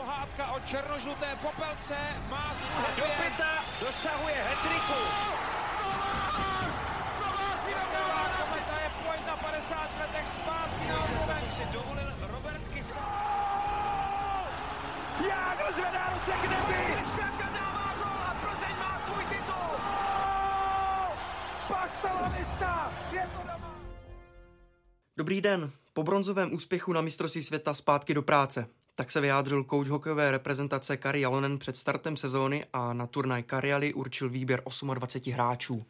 [0.00, 1.96] pohádka o černožluté popelce
[2.30, 5.00] má svůj Do pěta dosahuje hetriku.
[8.38, 13.06] Kometa je pojď na 50 letech zpátky na si dovolil Robert Kysa.
[15.28, 16.94] Jágr zvedá ruce k nebi!
[16.94, 19.72] Kristianka dává gol a Plzeň má svůj titul.
[21.68, 22.92] Pastalanista!
[23.12, 23.74] Je to doma!
[25.16, 25.70] Dobrý den.
[25.92, 28.79] Po bronzovém úspěchu na mistrovství světa zpátky do práce.
[28.94, 33.94] Tak se vyjádřil kouč hokejové reprezentace Kari Jalonen před startem sezóny a na turnaj Kariali
[33.94, 34.62] určil výběr
[34.94, 35.84] 28 hráčů.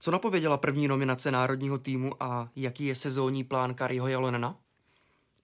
[0.00, 4.56] Co napověděla první nominace národního týmu a jaký je sezónní plán Kariho Jalonena?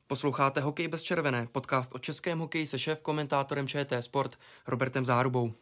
[0.06, 5.52] Posloucháte Hokej bez červené, podcast o českém hokeji se šéf komentátorem ČT Sport Robertem Zárubou.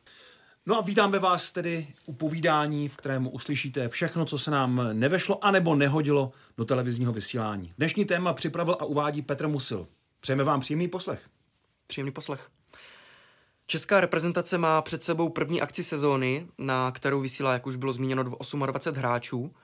[0.66, 5.44] No a vítáme vás tedy u povídání, v kterém uslyšíte všechno, co se nám nevešlo
[5.44, 7.72] anebo nehodilo do televizního vysílání.
[7.78, 9.86] Dnešní téma připravil a uvádí Petr Musil.
[10.24, 11.20] Přejeme vám příjemný poslech.
[11.86, 12.48] Příjemný poslech.
[13.66, 18.22] Česká reprezentace má před sebou první akci sezóny, na kterou vysílá, jak už bylo zmíněno,
[18.22, 19.54] 28 hráčů.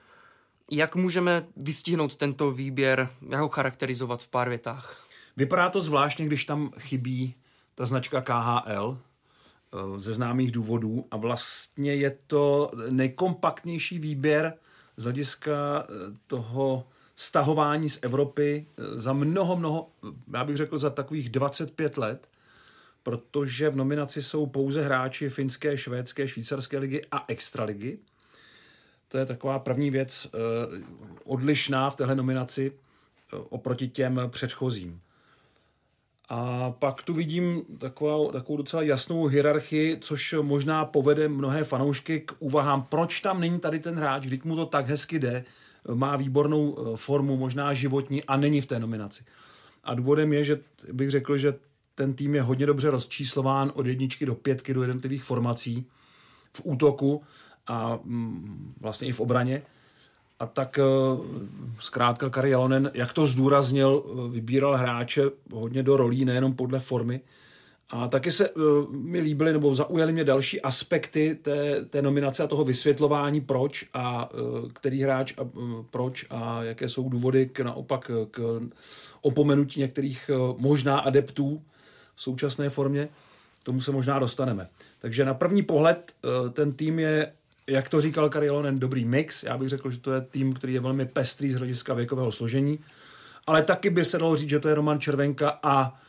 [0.71, 5.05] Jak můžeme vystihnout tento výběr, jak ho charakterizovat v pár větách?
[5.37, 7.35] Vypadá to zvláštně, když tam chybí
[7.75, 14.53] ta značka KHL eh, ze známých důvodů a vlastně je to nejkompaktnější výběr
[14.97, 16.87] z hlediska eh, toho
[17.21, 19.89] stahování z Evropy eh, za mnoho, mnoho,
[20.33, 22.29] já bych řekl za takových 25 let,
[23.03, 27.99] protože v nominaci jsou pouze hráči finské, švédské, švýcarské ligy a extraligy.
[29.07, 30.37] To je taková první věc eh,
[31.23, 35.01] odlišná v téhle nominaci eh, oproti těm předchozím.
[36.29, 42.33] A pak tu vidím takovou, takovou docela jasnou hierarchii, což možná povede mnohé fanoušky k
[42.39, 45.45] úvahám, proč tam není tady ten hráč, když mu to tak hezky jde,
[45.93, 49.23] má výbornou eh, formu, možná životní a není v té nominaci.
[49.83, 50.59] A důvodem je, že
[50.91, 51.53] bych řekl, že
[51.95, 55.85] ten tým je hodně dobře rozčíslován od jedničky do pětky do jednotlivých formací
[56.53, 57.23] v útoku
[57.67, 59.61] a mm, vlastně i v obraně.
[60.39, 60.83] A tak eh,
[61.79, 67.21] zkrátka Kari Jalonen, jak to zdůraznil, eh, vybíral hráče hodně do rolí, nejenom podle formy.
[67.91, 72.47] A taky se uh, mi líbily nebo zaujaly mě další aspekty té, té nominace a
[72.47, 77.59] toho vysvětlování, proč a uh, který hráč a uh, proč a jaké jsou důvody k
[77.59, 78.61] naopak k
[79.21, 81.61] opomenutí některých uh, možná adeptů
[82.15, 83.09] v současné formě.
[83.61, 84.67] K tomu se možná dostaneme.
[84.99, 87.31] Takže na první pohled uh, ten tým je
[87.67, 89.43] jak to říkal Karilonen, dobrý mix.
[89.43, 92.79] Já bych řekl, že to je tým, který je velmi pestrý z hlediska věkového složení.
[93.47, 96.01] Ale taky by se dalo říct, že to je Roman Červenka a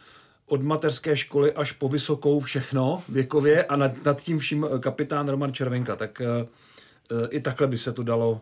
[0.46, 5.52] od mateřské školy až po vysokou všechno věkově a nad, nad tím vším kapitán Roman
[5.52, 5.96] Červenka.
[5.96, 6.26] Tak e,
[7.30, 8.40] i takhle by se to dalo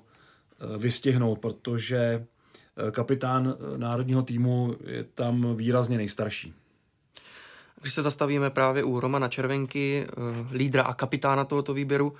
[0.78, 2.26] vystihnout, protože
[2.90, 6.54] kapitán národního týmu je tam výrazně nejstarší.
[7.80, 10.06] Když se zastavíme právě u Romana Červenky,
[10.52, 12.12] lídra a kapitána tohoto výběru,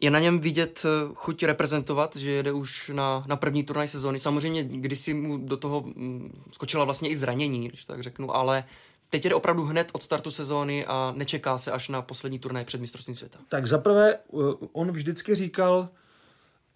[0.00, 4.18] je na něm vidět eh, chuť reprezentovat, že jede už na, na první turnaj sezóny.
[4.18, 8.64] Samozřejmě kdysi mu do toho mm, skočila vlastně i zranění, když tak řeknu, ale
[9.10, 12.80] teď jde opravdu hned od startu sezóny a nečeká se až na poslední turnaj před
[12.80, 13.38] mistrovstvím světa.
[13.48, 14.36] Tak zaprvé eh,
[14.72, 15.88] on vždycky říkal,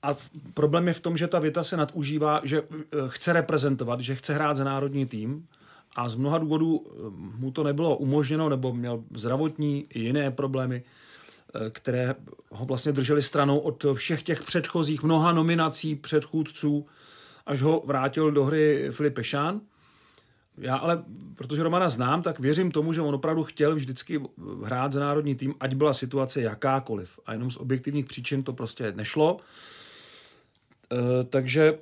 [0.03, 0.17] a
[0.55, 4.35] problém je v tom, že ta věta se nadužívá, že eh, chce reprezentovat, že chce
[4.35, 5.47] hrát za národní tým
[5.97, 6.87] a z mnoha důvodů
[7.39, 10.83] mu to nebylo umožněno, nebo měl zdravotní i jiné problémy
[11.71, 12.15] které
[12.51, 16.87] ho vlastně drželi stranou od všech těch předchozích mnoha nominací předchůdců,
[17.47, 19.61] až ho vrátil do hry Filip Pešán.
[20.63, 24.21] Já ale, protože Romana znám, tak věřím tomu, že on opravdu chtěl vždycky
[24.65, 27.19] hrát za národní tým, ať byla situace jakákoliv.
[27.27, 29.41] A jenom z objektivních příčin to prostě nešlo.
[30.93, 31.79] E, takže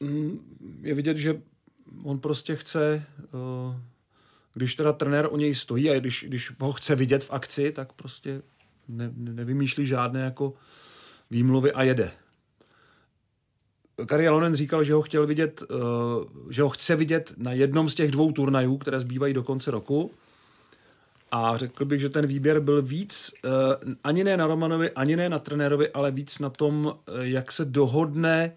[0.00, 0.38] mm,
[0.82, 1.42] je vidět, že
[2.02, 3.04] on prostě chce, e,
[4.54, 7.92] když teda trenér o něj stojí a když, když ho chce vidět v akci, tak
[7.92, 8.42] prostě
[8.88, 10.54] ne, nevymýšlí žádné jako
[11.30, 12.12] výmluvy a jede.
[14.06, 17.94] Kari Alonen říkal, že ho chtěl vidět, uh, že ho chce vidět na jednom z
[17.94, 20.10] těch dvou turnajů, které zbývají do konce roku.
[21.30, 23.50] A řekl bych, že ten výběr byl víc, uh,
[24.04, 27.64] ani ne na Romanovi, ani ne na trenérovi, ale víc na tom, uh, jak se
[27.64, 28.52] dohodne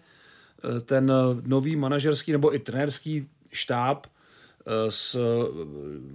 [0.84, 1.12] ten
[1.46, 4.06] nový manažerský nebo i trenérský štáb
[4.88, 5.18] s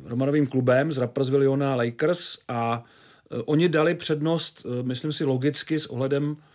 [0.06, 2.84] Romanovým klubem z Rapperswil Lakers a
[3.32, 6.55] Eh, oni dali přednost, eh, myslím si, logicky s ohledem eh,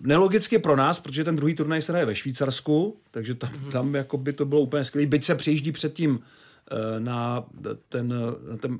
[0.00, 3.70] nelogicky pro nás, protože ten druhý turnaj se hraje ve Švýcarsku, takže tam, mm-hmm.
[3.70, 5.06] tam jako by to bylo úplně skvělé.
[5.06, 6.20] Byť se přijíždí předtím
[6.98, 7.46] na
[7.88, 8.08] ten,
[8.50, 8.78] na ten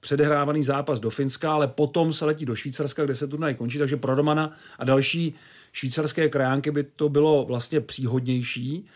[0.00, 3.96] předehrávaný zápas do Finska, ale potom se letí do Švýcarska, kde se turnaj končí, takže
[3.96, 5.34] pro Romana a další
[5.72, 8.86] švýcarské krajánky by to bylo vlastně příhodnější.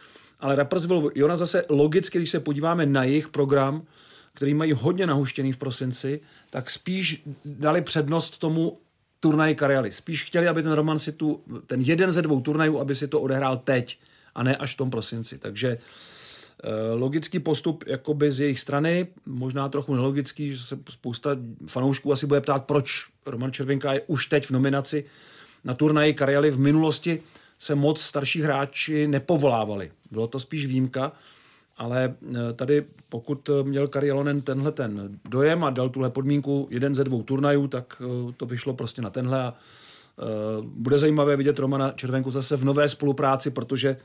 [0.41, 3.83] Ale Rapperswil, Jona zase logicky, když se podíváme na jejich program,
[4.35, 8.79] který mají hodně nahuštěný v prosinci, tak spíš dali přednost tomu
[9.21, 9.93] turnaji Kariali.
[9.93, 13.21] Spíš chtěli, aby ten Roman si tu, ten jeden ze dvou turnajů, aby si to
[13.21, 13.99] odehrál teď
[14.35, 15.39] a ne až v tom prosinci.
[15.39, 21.31] Takže eh, logický postup jakoby z jejich strany, možná trochu nelogický, že se spousta
[21.67, 25.05] fanoušků asi bude ptát, proč Roman Červinka je už teď v nominaci
[25.67, 27.23] na turnaji Kariali v minulosti
[27.59, 29.93] se moc starší hráči nepovolávali.
[30.11, 31.13] Bylo to spíš výjimka,
[31.77, 36.95] ale e, tady pokud měl Kari Jalonen tenhle ten dojem a dal tuhle podmínku jeden
[36.95, 39.55] ze dvou turnajů, tak e, to vyšlo prostě na tenhle a e,
[40.63, 43.97] bude zajímavé vidět Romana Červenku zase v nové spolupráci, protože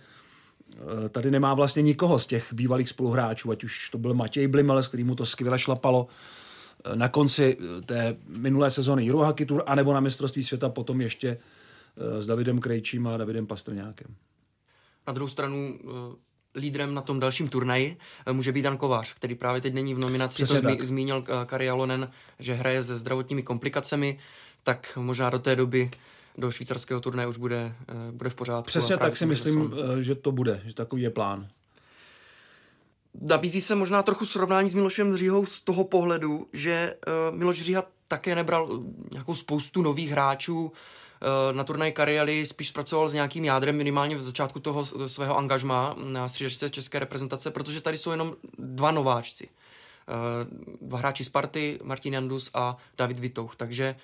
[1.09, 4.87] tady nemá vlastně nikoho z těch bývalých spoluhráčů, ať už to byl Matěj Blimel, s
[4.87, 6.07] kterým to skvěle šlapalo
[6.95, 11.37] na konci té minulé sezóny Eurohockey Tour, anebo na mistrovství světa potom ještě
[12.19, 14.15] s Davidem Krejčím a Davidem Pastrňákem.
[15.07, 15.79] Na druhou stranu
[16.55, 19.99] lídrem na tom dalším turnaji eh, může být Dan Kovář, který právě teď není v
[19.99, 20.43] nominaci.
[20.43, 24.17] Přesně to zmi- zmínil eh, Kari Alonen, že hraje se zdravotními komplikacemi,
[24.63, 25.91] tak možná do té doby
[26.37, 27.75] do švýcarského turnaje už bude,
[28.11, 28.67] bude v pořádku.
[28.67, 31.47] Přesně tak si myslím, že to bude, že takový je plán.
[33.21, 36.95] Nabízí se možná trochu srovnání s Milošem Říhou z toho pohledu, že
[37.31, 38.69] Miloš Říha také nebral
[39.11, 41.10] nějakou spoustu nových hráčů, Eh,
[41.51, 46.29] na turnaj Kariali spíš zpracoval s nějakým jádrem minimálně v začátku toho svého angažma na
[46.29, 49.49] střídačce české reprezentace, protože tady jsou jenom dva nováčci.
[50.11, 50.47] Eh,
[50.81, 53.95] dva hráči Sparty, Martin Jandus a David Vitouch, takže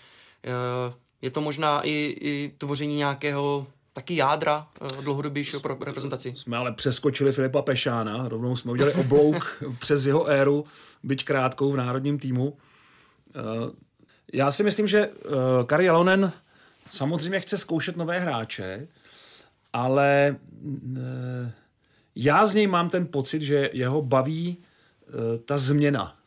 [0.43, 4.67] eh, je to možná i, i tvoření nějakého taky jádra
[5.01, 6.33] dlouhodobějšího pro reprezentaci.
[6.35, 10.65] Jsme ale přeskočili Filipa Pešána, rovnou jsme udělali oblouk přes jeho éru,
[11.03, 12.57] byť krátkou v národním týmu.
[14.33, 15.09] Já si myslím, že
[15.65, 16.33] Kari Jalonen
[16.89, 18.87] samozřejmě chce zkoušet nové hráče,
[19.73, 20.35] ale
[20.97, 21.51] e,
[22.15, 26.17] já z něj mám ten pocit, že jeho baví e, ta změna.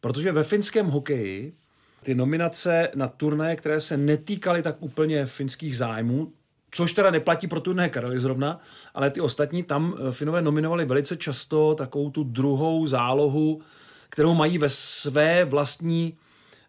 [0.00, 1.54] Protože ve finském hokeji
[2.02, 6.32] ty nominace na turnaje, které se netýkaly tak úplně finských zájmů,
[6.70, 8.60] což teda neplatí pro turné Karely zrovna,
[8.94, 13.62] ale ty ostatní tam eh, Finové nominovali velice často takovou tu druhou zálohu,
[14.08, 16.16] kterou mají ve své vlastní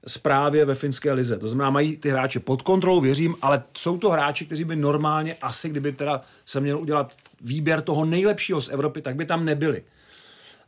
[0.07, 1.38] zprávě ve finské lize.
[1.38, 5.36] To znamená, mají ty hráče pod kontrolou, věřím, ale jsou to hráči, kteří by normálně
[5.36, 9.83] asi, kdyby teda se měl udělat výběr toho nejlepšího z Evropy, tak by tam nebyli.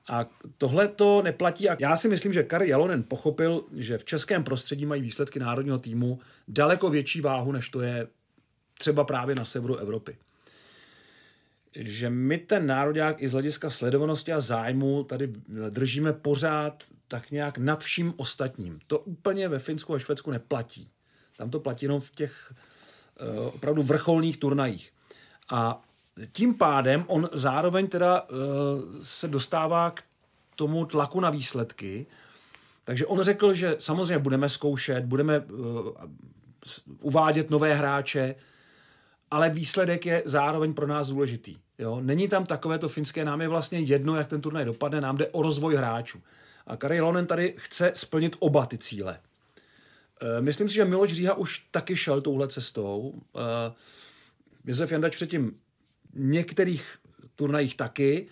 [0.09, 0.25] A
[0.57, 1.69] tohle to neplatí.
[1.69, 5.77] A já si myslím, že Kari Jalonen pochopil, že v českém prostředí mají výsledky národního
[5.77, 8.07] týmu daleko větší váhu, než to je
[8.77, 10.17] třeba právě na severu Evropy
[11.75, 15.33] že my ten národák i z hlediska sledovanosti a zájmu tady
[15.69, 18.79] držíme pořád tak nějak nad vším ostatním.
[18.87, 20.89] To úplně ve Finsku a Švédsku neplatí.
[21.37, 22.53] Tam to platí jenom v těch
[23.39, 24.93] uh, opravdu vrcholných turnajích.
[25.49, 25.81] A
[26.31, 28.27] tím pádem on zároveň teda uh,
[29.01, 30.03] se dostává k
[30.55, 32.05] tomu tlaku na výsledky.
[32.83, 35.91] Takže on řekl, že samozřejmě budeme zkoušet, budeme uh,
[37.01, 38.35] uvádět nové hráče,
[39.31, 41.57] ale výsledek je zároveň pro nás důležitý.
[41.79, 41.99] Jo?
[42.01, 45.27] Není tam takové to finské, nám je vlastně jedno, jak ten turnaj dopadne, nám jde
[45.27, 46.21] o rozvoj hráčů.
[46.69, 49.19] A Kari Lonen tady chce splnit oba ty cíle.
[50.21, 53.13] E, myslím si, že Miloš Říha už taky šel touhle cestou.
[53.35, 53.73] E,
[54.65, 55.59] Josef Jandač předtím
[56.13, 56.97] některých
[57.35, 58.27] turnajích taky.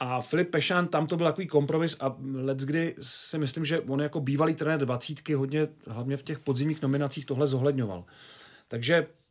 [0.00, 4.00] A Filip Pešan, tam to byl takový kompromis a let kdy si myslím, že on
[4.00, 8.04] jako bývalý trenér dvacítky hodně, hlavně v těch podzimních nominacích tohle zohledňoval.
[8.68, 9.23] Takže Eh,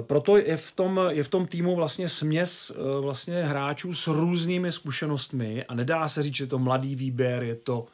[0.00, 4.72] proto je v tom, je v tom týmu vlastně směs eh, vlastně hráčů s různými
[4.72, 7.86] zkušenostmi a nedá se říct, že je to mladý výběr, je to,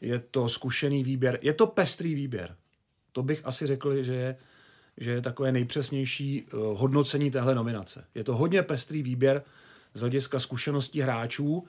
[0.00, 2.56] je to zkušený výběr, je to pestrý výběr.
[3.12, 4.36] To bych asi řekl, že je,
[4.96, 8.04] že je takové nejpřesnější eh, hodnocení téhle nominace.
[8.14, 9.42] Je to hodně pestrý výběr
[9.94, 11.66] z hlediska zkušeností hráčů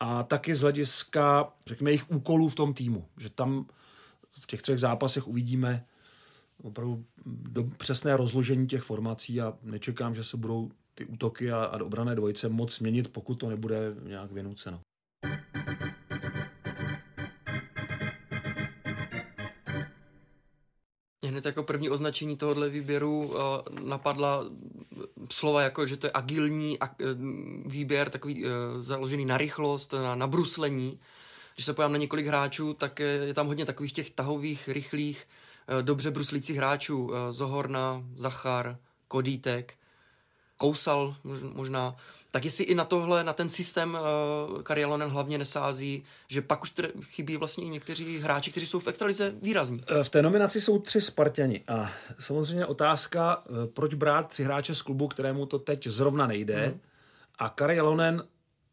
[0.00, 3.04] a taky z hlediska, řekněme, jejich úkolů v tom týmu.
[3.18, 3.66] Že tam
[4.40, 5.84] v těch třech zápasech uvidíme,
[6.62, 11.82] opravdu do přesné rozložení těch formací a nečekám, že se budou ty útoky a, a
[11.82, 14.80] obrané dvojice moc změnit, pokud to nebude nějak vynuceno.
[21.26, 23.34] hned jako první označení tohohle výběru uh,
[23.88, 24.44] napadla
[25.30, 26.86] slova jako, že to je agilní uh,
[27.72, 31.00] výběr, takový uh, založený na rychlost, na, na bruslení.
[31.54, 35.26] Když se pojám na několik hráčů, tak je, je tam hodně takových těch tahových, rychlých,
[35.26, 35.45] Eh,
[35.82, 37.10] dobře bruslících hráčů.
[37.14, 38.76] Eh, Zohorna, Zachar,
[39.08, 39.74] Kodítek,
[40.56, 41.16] Kousal
[41.54, 41.96] možná.
[42.30, 43.98] Tak jestli i na tohle, na ten systém
[44.54, 48.88] uh, Karialonen hlavně nesází, že pak už chybí vlastně i někteří hráči, kteří jsou v
[48.88, 49.80] extralize výrazní.
[50.02, 53.42] V té nominaci jsou tři Spartani a samozřejmě otázka,
[53.74, 56.68] proč brát tři hráče z klubu, kterému to teď zrovna nejde.
[56.68, 56.80] Mm.
[57.38, 58.22] A Karialonen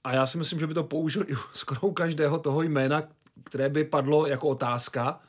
[0.04, 3.04] a já si myslím, že by to použil i skoro u každého toho jména,
[3.44, 5.20] které by padlo jako otázka,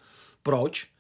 [0.43, 0.94] proč, eh,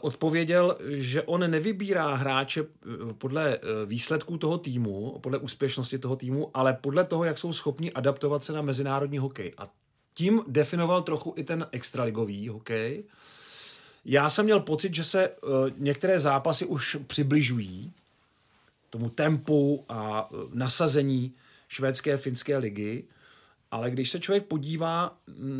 [0.00, 6.50] odpověděl, že on nevybírá hráče eh, podle eh, výsledků toho týmu, podle úspěšnosti toho týmu,
[6.54, 9.52] ale podle toho, jak jsou schopni adaptovat se na mezinárodní hokej.
[9.58, 9.68] A
[10.14, 13.04] tím definoval trochu i ten extraligový hokej.
[14.04, 15.30] Já jsem měl pocit, že se
[15.76, 17.92] některé zápasy už přibližují
[18.90, 21.34] tomu tempu a nasazení
[21.68, 23.04] švédské finské ligy,
[23.70, 25.18] ale když se člověk podívá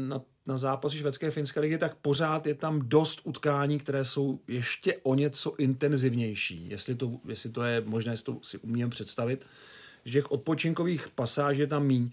[0.08, 4.97] na, na zápasy švédské finské ligy, tak pořád je tam dost utkání, které jsou ještě
[5.03, 6.69] o něco intenzivnější.
[6.69, 9.47] Jestli to, jestli to je možné, jestli to si umím představit,
[10.05, 12.11] že těch odpočinkových pasáží je tam míň.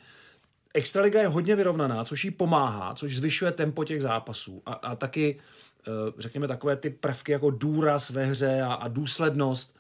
[0.74, 4.62] Extraliga je hodně vyrovnaná, což jí pomáhá, což zvyšuje tempo těch zápasů.
[4.66, 5.40] A, a taky,
[5.88, 9.78] eh, řekněme, takové ty prvky jako důraz ve hře a, a důslednost.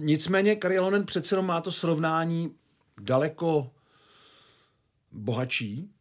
[0.00, 2.54] Nicméně Karialonen přece má to srovnání
[3.00, 3.70] daleko
[5.12, 5.93] bohatší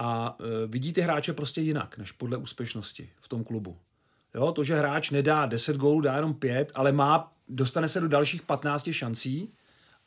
[0.00, 3.76] a e, vidí ty hráče prostě jinak, než podle úspěšnosti v tom klubu.
[4.34, 8.08] Jo, to, že hráč nedá 10 gólů, dá jenom 5, ale má, dostane se do
[8.08, 9.52] dalších 15 šancí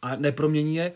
[0.01, 0.85] a nepromění je.
[0.85, 0.93] E,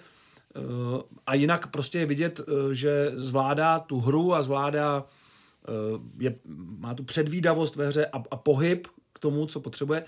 [1.26, 5.06] a jinak prostě je vidět, e, že zvládá tu hru a zvládá,
[6.20, 6.36] je,
[6.80, 10.04] má tu předvídavost ve hře a, a pohyb k tomu, co potřebuje,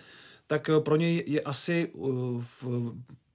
[0.48, 1.91] tak pro něj je asi
[2.39, 2.63] v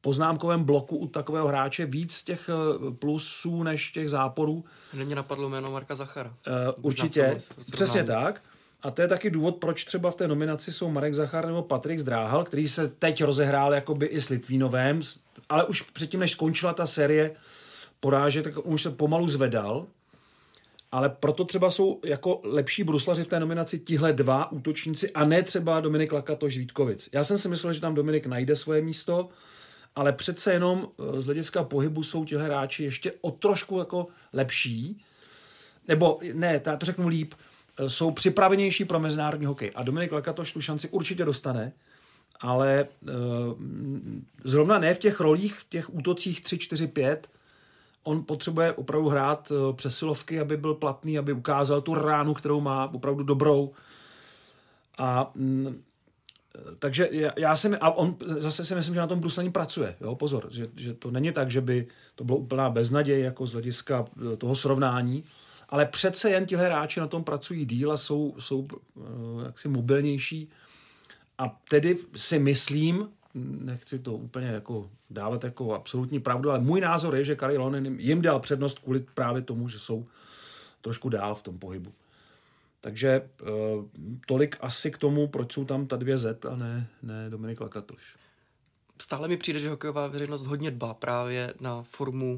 [0.04, 4.64] poznámkovém bloku u takového hráče víc těch eh, plusů než těch záporů.
[4.94, 6.30] Není napadlo jméno Marka Zachara.
[6.30, 7.36] Uh, určitě,
[7.72, 8.42] přesně tak.
[8.82, 11.98] A to je taky důvod, proč třeba v té nominaci jsou Marek Zachar nebo Patrik
[11.98, 15.00] Zdráhal, který se teď rozehrál jakoby i s Litvínovém,
[15.48, 17.30] ale už předtím, než skončila ta série
[18.00, 19.86] porážek, tak už se pomalu zvedal.
[20.92, 25.42] Ale proto třeba jsou jako lepší bruslaři v té nominaci tihle dva útočníci a ne
[25.42, 27.08] třeba Dominik Lakatoš Vítkovic.
[27.12, 29.28] Já jsem si myslel, že tam Dominik najde svoje místo,
[29.96, 35.02] ale přece jenom eh, z hlediska pohybu jsou tihle hráči ještě o trošku jako lepší,
[35.88, 37.34] nebo ne, já to řeknu líp,
[37.78, 39.72] eh, jsou připravenější pro mezinárodní hokej.
[39.74, 41.72] A Dominik Lekatoš tu šanci určitě dostane,
[42.40, 43.10] ale uh,
[44.44, 47.28] zrovna ne v těch rolích, v těch útocích 3, 4, 5,
[48.02, 53.22] on potřebuje opravdu hrát přesilovky, aby byl platný, aby ukázal tu ránu, kterou má, opravdu
[53.22, 53.72] dobrou.
[54.98, 55.82] A mm,
[56.78, 60.46] takže já si, a on zase si myslím, že na tom bruslení pracuje, jo, pozor,
[60.50, 64.36] že, že to není tak, že by to bylo úplná beznaděj jako z hlediska eh,
[64.36, 65.24] toho srovnání,
[65.68, 68.58] ale přece jen tihle hráči na tom pracují díl a jsou, jsou
[68.94, 70.50] uh, jaksi mobilnější
[71.38, 77.16] a tedy si myslím, nechci to úplně jako dávat jako absolutní pravdu, ale můj názor
[77.16, 80.06] je, že Kari Lonen jim dal přednost kvůli právě tomu, že jsou
[80.80, 81.92] trošku dál v tom pohybu.
[82.84, 83.44] Takže eh,
[84.26, 88.16] tolik asi k tomu, proč jsou tam ta dvě Z a ne, ne Dominik Lakatoš.
[89.02, 92.34] Stále mi přijde, že hokejová veřejnost hodně dbá právě na formu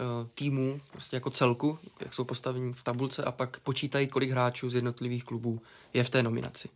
[0.00, 4.70] uh, týmu, prostě jako celku, jak jsou postavení v tabulce a pak počítají, kolik hráčů
[4.70, 5.62] z jednotlivých klubů
[5.94, 6.68] je v té nominaci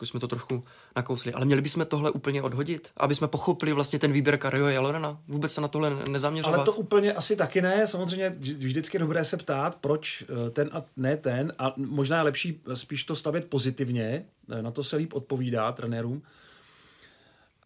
[0.00, 0.64] jako jsme to trochu
[0.96, 1.32] nakousli.
[1.32, 5.18] Ale měli bychom tohle úplně odhodit, aby jsme pochopili vlastně ten výběr Kario Jalorena.
[5.28, 6.56] Vůbec se na tohle nezaměřovat.
[6.56, 7.86] Ale to úplně asi taky ne.
[7.86, 11.52] Samozřejmě vždycky je dobré se ptát, proč eh, ten a ne ten.
[11.58, 14.24] A možná je lepší spíš to stavět pozitivně.
[14.50, 16.22] Eh, na to se líp odpovídá trenérům.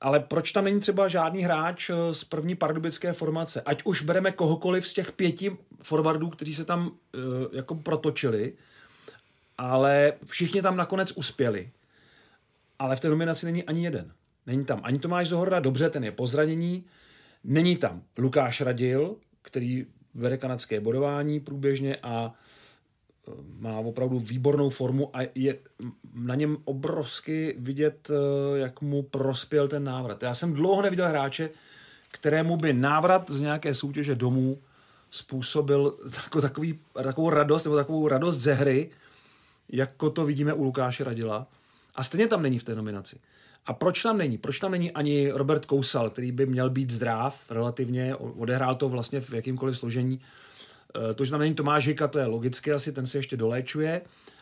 [0.00, 3.62] Ale proč tam není třeba žádný hráč eh, z první pardubické formace?
[3.62, 6.91] Ať už bereme kohokoliv z těch pěti forwardů, kteří se tam
[7.53, 8.53] jako protočili,
[9.59, 11.71] ale všichni tam nakonec uspěli
[12.85, 14.12] ale v té nominaci není ani jeden.
[14.47, 16.85] Není tam ani Tomáš Zohorna, dobře, ten je po zranění.
[17.45, 25.17] Není tam Lukáš Radil, který vede kanadské bodování průběžně a e, má opravdu výbornou formu
[25.17, 25.59] a je
[26.14, 30.23] na něm obrovsky vidět, e, jak mu prospěl ten návrat.
[30.23, 31.50] Já jsem dlouho neviděl hráče,
[32.11, 34.59] kterému by návrat z nějaké soutěže domů
[35.11, 35.95] způsobil
[36.41, 38.91] takový, takovou radost nebo takovou radost ze hry,
[39.69, 41.47] jako to vidíme u Lukáše Radila.
[41.95, 43.21] A stejně tam není v té nominaci.
[43.67, 44.39] A proč tam není?
[44.39, 49.21] Proč tam není ani Robert Kousal, který by měl být zdrav relativně, odehrál to vlastně
[49.21, 50.21] v jakýmkoliv složení.
[51.11, 54.01] E, to, že tam není Tomáš Hika, to je logicky, asi ten se ještě doléčuje.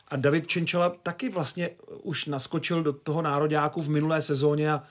[0.08, 1.70] A David Čenčela taky vlastně
[2.02, 4.82] už naskočil do toho nároďáku v minulé sezóně a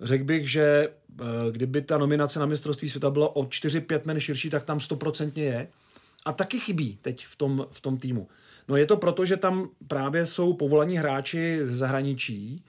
[0.00, 0.90] řekl bych, že e,
[1.50, 5.68] kdyby ta nominace na mistrovství světa byla o 4-5 men širší, tak tam stoprocentně je.
[6.24, 8.28] A taky chybí teď v tom, v tom týmu.
[8.68, 12.64] No je to proto, že tam právě jsou povolaní hráči z zahraničí,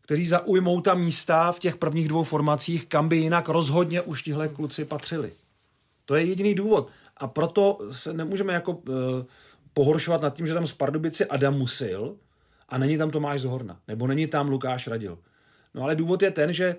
[0.00, 4.48] kteří zaujmou ta místa v těch prvních dvou formacích, kam by jinak rozhodně už tihle
[4.48, 5.32] kluci patřili.
[6.04, 6.90] To je jediný důvod.
[7.16, 8.94] A proto se nemůžeme jako uh,
[9.72, 12.16] pohoršovat nad tím, že tam z Pardubice Adam Musil
[12.68, 15.18] a není tam Tomáš Zohorna, nebo není tam Lukáš Radil.
[15.74, 16.76] No ale důvod je ten, že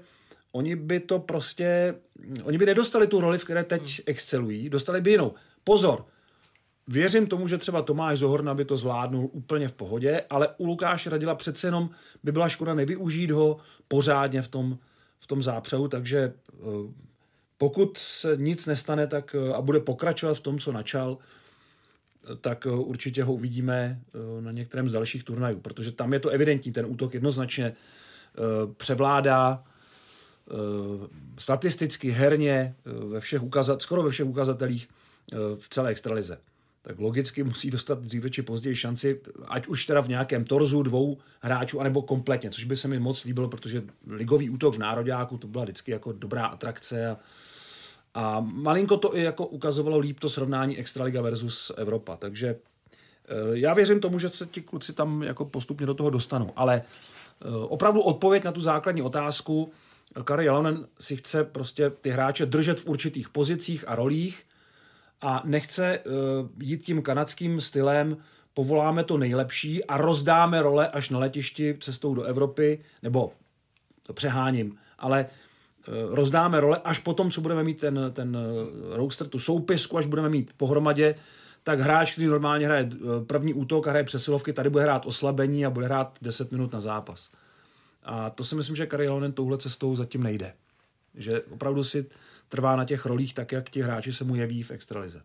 [0.52, 1.96] oni by to prostě,
[2.44, 5.34] oni by nedostali tu roli, v které teď excelují, dostali by jinou.
[5.64, 6.06] Pozor,
[6.88, 11.10] Věřím tomu, že třeba Tomáš Zohorna by to zvládnul úplně v pohodě, ale u Lukáše
[11.10, 11.90] Radila přece jenom
[12.24, 14.78] by byla škoda nevyužít ho pořádně v tom,
[15.20, 16.56] v tom zápřehu, takže eh,
[17.58, 22.66] pokud se nic nestane tak eh, a bude pokračovat v tom, co načal, eh, tak
[22.66, 24.02] určitě ho uvidíme
[24.40, 27.74] na některém z dalších turnajů, protože tam je to evidentní, ten útok jednoznačně
[28.78, 29.64] převládá
[31.38, 34.90] statisticky, herně, ve všech ukazat, skoro ve všech ukazatelích
[35.58, 36.38] v celé extralize
[36.86, 41.18] tak logicky musí dostat dříve či později šanci, ať už teda v nějakém torzu dvou
[41.42, 45.48] hráčů, anebo kompletně, což by se mi moc líbilo, protože ligový útok v Nároďáku to
[45.48, 47.18] byla vždycky jako dobrá atrakce a,
[48.14, 52.56] a malinko to i jako ukazovalo líp to srovnání Extraliga versus Evropa, takže e,
[53.54, 56.84] já věřím tomu, že se ti kluci tam jako postupně do toho dostanou, ale e,
[57.50, 59.72] opravdu odpověď na tu základní otázku,
[60.24, 64.44] Kari Jalonen si chce prostě ty hráče držet v určitých pozicích a rolích,
[65.24, 66.14] a nechce uh,
[66.60, 68.18] jít tím kanadským stylem,
[68.54, 73.32] povoláme to nejlepší a rozdáme role až na letišti cestou do Evropy, nebo
[74.04, 75.26] to přeháním, ale
[75.88, 80.06] uh, rozdáme role až potom, co budeme mít ten, ten uh, roadster, tu soupisku, až
[80.06, 81.16] budeme mít pohromadě,
[81.64, 82.90] tak hráč, který normálně hraje
[83.28, 86.82] první útok a hraje přesilovky, tady bude hrát oslabení a bude hrát 10 minut na
[86.82, 87.30] zápas.
[88.04, 90.54] A to si myslím, že Kari touhle cestou zatím nejde.
[91.16, 92.06] Že opravdu si
[92.54, 95.22] trvá na těch rolích tak, jak ti hráči se mu jeví v extralize.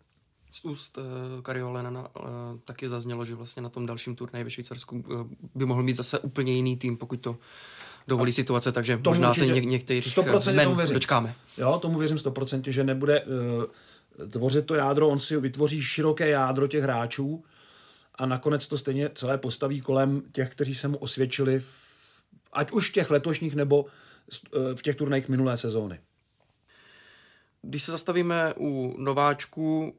[0.50, 1.04] Z úst uh,
[1.42, 2.26] Kariolenana uh,
[2.64, 6.18] taky zaznělo, že vlastně na tom dalším turnaji ve Švýcarsku uh, by mohl mít zase
[6.18, 7.38] úplně jiný tým, pokud to
[8.06, 10.16] dovolí situace, takže tomu možná se něk- některých
[10.52, 11.34] men tomu dočkáme.
[11.58, 16.66] Jo, tomu věřím 100%, že nebude uh, tvořit to jádro, on si vytvoří široké jádro
[16.66, 17.44] těch hráčů
[18.14, 21.66] a nakonec to stejně celé postaví kolem těch, kteří se mu osvědčili, v,
[22.52, 23.86] ať už v těch letošních nebo
[24.74, 25.98] v těch turnajích minulé sezóny.
[27.62, 29.94] Když se zastavíme u nováčků,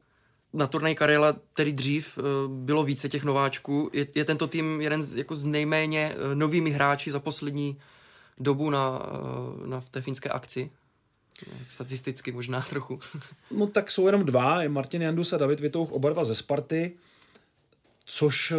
[0.52, 3.90] na turnaj Karela, tedy dřív eh, bylo více těch nováčků.
[3.92, 7.78] Je, je tento tým jeden z, jako z nejméně eh, novými hráči za poslední
[8.38, 10.70] dobu na, eh, na v té finské akci?
[11.68, 13.00] Statisticky možná trochu.
[13.50, 16.96] No tak jsou jenom dva, je Martin Jandus a David Vitouch, oba dva ze Sparty,
[18.04, 18.52] což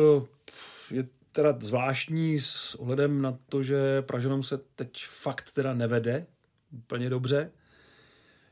[0.91, 6.25] je teda zvláštní s ohledem na to, že Pražanom se teď fakt teda nevede
[6.71, 7.51] úplně dobře.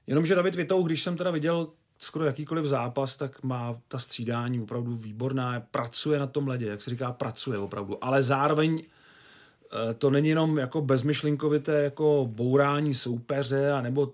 [0.10, 1.68] Jenomže David Vitou, když jsem teda viděl
[2.00, 6.90] skoro jakýkoliv zápas, tak má ta střídání opravdu výborná, pracuje na tom ledě, jak se
[6.90, 13.82] říká, pracuje opravdu, ale zároveň eh, to není jenom jako bezmyšlinkovité jako bourání soupeře, a
[13.82, 14.14] nebo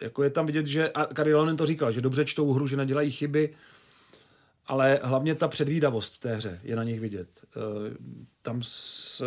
[0.00, 3.10] jako je tam vidět, že, a Karilonen to říkal, že dobře čtou hru, že nedělají
[3.10, 3.54] chyby,
[4.66, 7.28] ale hlavně ta předvídavost té hře je na nich vidět.
[7.44, 7.96] Eh,
[8.42, 9.22] tam s,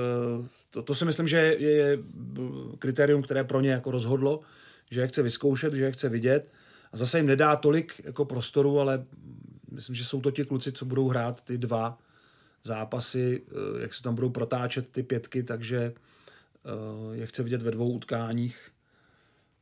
[0.69, 1.99] to, to si myslím, že je, je
[2.79, 4.41] kritérium, které pro ně jako rozhodlo,
[4.91, 6.51] že je chce vyzkoušet, že je chce vidět.
[6.93, 9.05] A zase jim nedá tolik jako prostoru, ale
[9.71, 11.97] myslím, že jsou to ti kluci, co budou hrát ty dva
[12.63, 15.93] zápasy, eh, jak se tam budou protáčet ty pětky, takže
[16.65, 18.71] eh, je chce vidět ve dvou utkáních.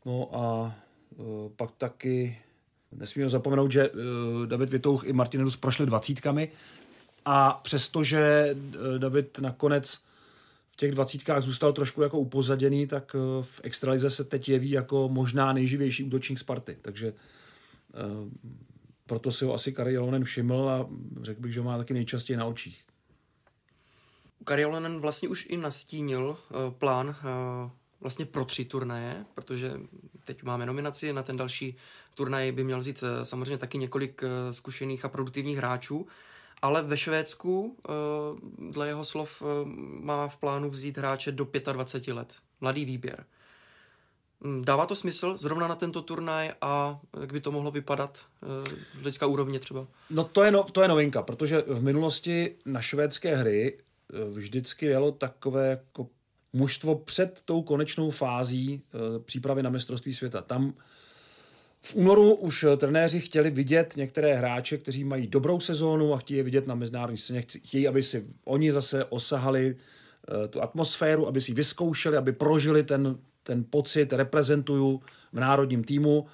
[0.05, 0.75] No a
[1.11, 1.23] eh,
[1.55, 2.37] pak taky
[2.91, 3.89] nesmíme zapomenout, že
[4.45, 6.51] David Vitouch i Martinus prošli dvacítkami
[7.25, 8.55] a přestože
[8.97, 10.01] David nakonec
[10.79, 15.53] těch dvacítkách zůstal trošku jako upozaděný, tak eh, v extralize se teď jeví jako možná
[15.53, 16.77] nejživější útočník Sparty.
[16.81, 18.29] Takže uh,
[19.05, 20.89] proto si ho asi Kari Jalonen všiml a
[21.21, 22.83] řekl bych, že ho má taky nejčastěji na očích.
[24.43, 27.15] Kari Jalonen vlastně už i nastínil uh, plán
[28.01, 29.73] vlastně pro tři turnaje, protože
[30.23, 31.75] teď máme nominaci na ten další
[32.15, 36.07] turnaj by měl vzít samozřejmě taky několik zkušených a produktivních hráčů.
[36.61, 37.91] Ale ve Švédsku, eh,
[38.71, 39.45] dle jeho slov, eh,
[40.01, 42.33] má v plánu vzít hráče do 25 let.
[42.61, 43.25] Mladý výběr.
[44.43, 48.75] Hm, dává to smysl zrovna na tento turnaj a jak by to mohlo vypadat eh,
[48.95, 49.87] z hlediska úrovně třeba?
[50.09, 53.77] No to je, no, to je novinka, protože v minulosti na švédské hry
[54.29, 56.07] vždycky jelo takové jako
[56.53, 58.81] mužstvo před tou konečnou fází
[59.25, 60.41] přípravy na mistrovství světa.
[60.41, 60.73] Tam
[61.81, 66.37] v únoru už eh, trenéři chtěli vidět některé hráče, kteří mají dobrou sezónu a chtějí
[66.37, 67.41] je vidět na mezinárodní scéně.
[67.41, 73.17] Chtějí, aby si oni zase osahali uh, tu atmosféru, aby si vyzkoušeli, aby prožili ten,
[73.43, 75.01] ten pocit, reprezentuju
[75.33, 76.27] v národním týmu, uh,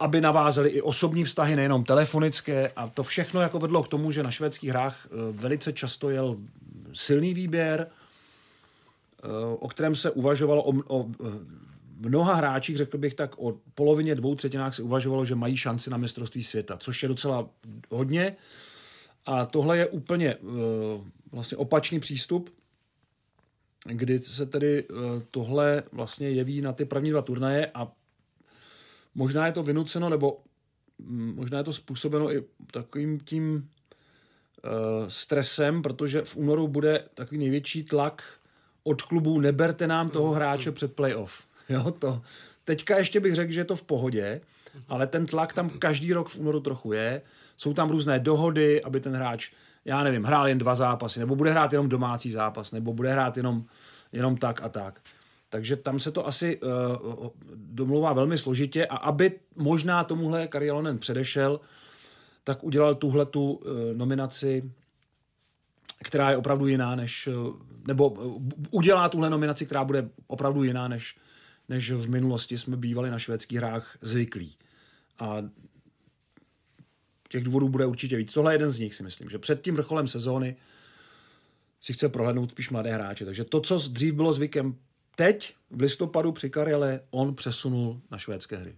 [0.00, 2.72] aby navázali i osobní vztahy, nejenom telefonické.
[2.76, 6.36] A to všechno jako vedlo k tomu, že na švédských hrách velice často jel
[6.92, 7.86] silný výběr,
[9.58, 11.08] o kterém se uvažovalo o, o
[12.00, 15.96] mnoha hráčích, řekl bych tak, o polovině, dvou třetinách se uvažovalo, že mají šanci na
[15.96, 17.48] mistrovství světa, což je docela
[17.90, 18.36] hodně.
[19.26, 20.50] A tohle je úplně uh,
[21.32, 22.50] vlastně opačný přístup.
[23.86, 24.94] kdy se tedy eh,
[25.30, 27.92] tohle vlastně jeví na ty první dva turnaje a
[29.14, 30.40] možná je to vynuceno, nebo
[30.98, 37.38] mm, možná je to způsobeno i takovým tím uh, stresem, protože v únoru bude takový
[37.38, 38.22] největší tlak
[38.84, 41.45] od klubů, neberte nám toho hráče před playoff.
[41.68, 42.22] Jo, to.
[42.64, 44.40] Teďka ještě bych řekl, že je to v pohodě,
[44.88, 47.22] ale ten tlak tam každý rok v únoru trochu je.
[47.56, 49.50] Jsou tam různé dohody, aby ten hráč,
[49.84, 53.36] já nevím, hrál jen dva zápasy, nebo bude hrát jenom domácí zápas, nebo bude hrát
[53.36, 53.64] jenom,
[54.12, 55.00] jenom tak a tak.
[55.48, 61.60] Takže tam se to asi uh, domluvá velmi složitě a aby možná tomuhle Karialonen předešel,
[62.44, 64.72] tak udělal tuhle tu uh, nominaci,
[66.02, 70.88] která je opravdu jiná než, uh, nebo uh, udělá tuhle nominaci, která bude opravdu jiná
[70.88, 71.16] než,
[71.68, 74.56] než v minulosti jsme bývali na švédských hrách zvyklí.
[75.18, 75.42] A
[77.28, 78.32] těch důvodů bude určitě víc.
[78.32, 80.56] Tohle je jeden z nich, si myslím, že před tím vrcholem sezóny
[81.80, 83.24] si chce prohlédnout spíš mladé hráče.
[83.24, 84.76] Takže to, co dřív bylo zvykem,
[85.16, 88.76] teď v listopadu při Karjele on přesunul na švédské hry.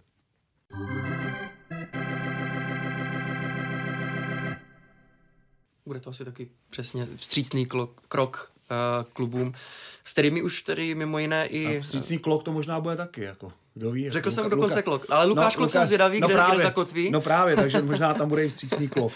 [5.85, 8.01] Bude to asi taky přesně vstřícný krok,
[9.13, 9.53] klubům,
[10.03, 11.81] s kterými už tedy mimo jiné i...
[11.81, 13.53] Vstřícný klok to možná bude taky, jako.
[13.73, 14.81] Kdo ví, Řekl jsem dokonce Luka...
[14.81, 17.11] klok, ale Lukáš no, Klok jsem zvědavý, no kde, právě, kde zakotví.
[17.11, 19.13] No právě, takže možná tam bude i vstřícný klok.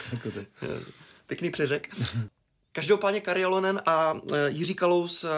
[1.27, 1.95] Pěkný přeřek.
[2.71, 5.29] Každopádně Karialonen a e, Jiří Kalous e,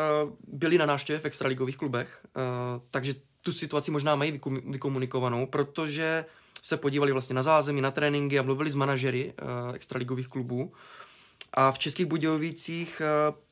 [0.47, 2.19] byli na návštěvě v extraligových klubech,
[2.91, 6.25] takže tu situaci možná mají vykomunikovanou, protože
[6.61, 9.33] se podívali vlastně na zázemí, na tréninky a mluvili s manažery
[9.73, 10.73] extraligových klubů.
[11.55, 13.01] A v Českých Budějovicích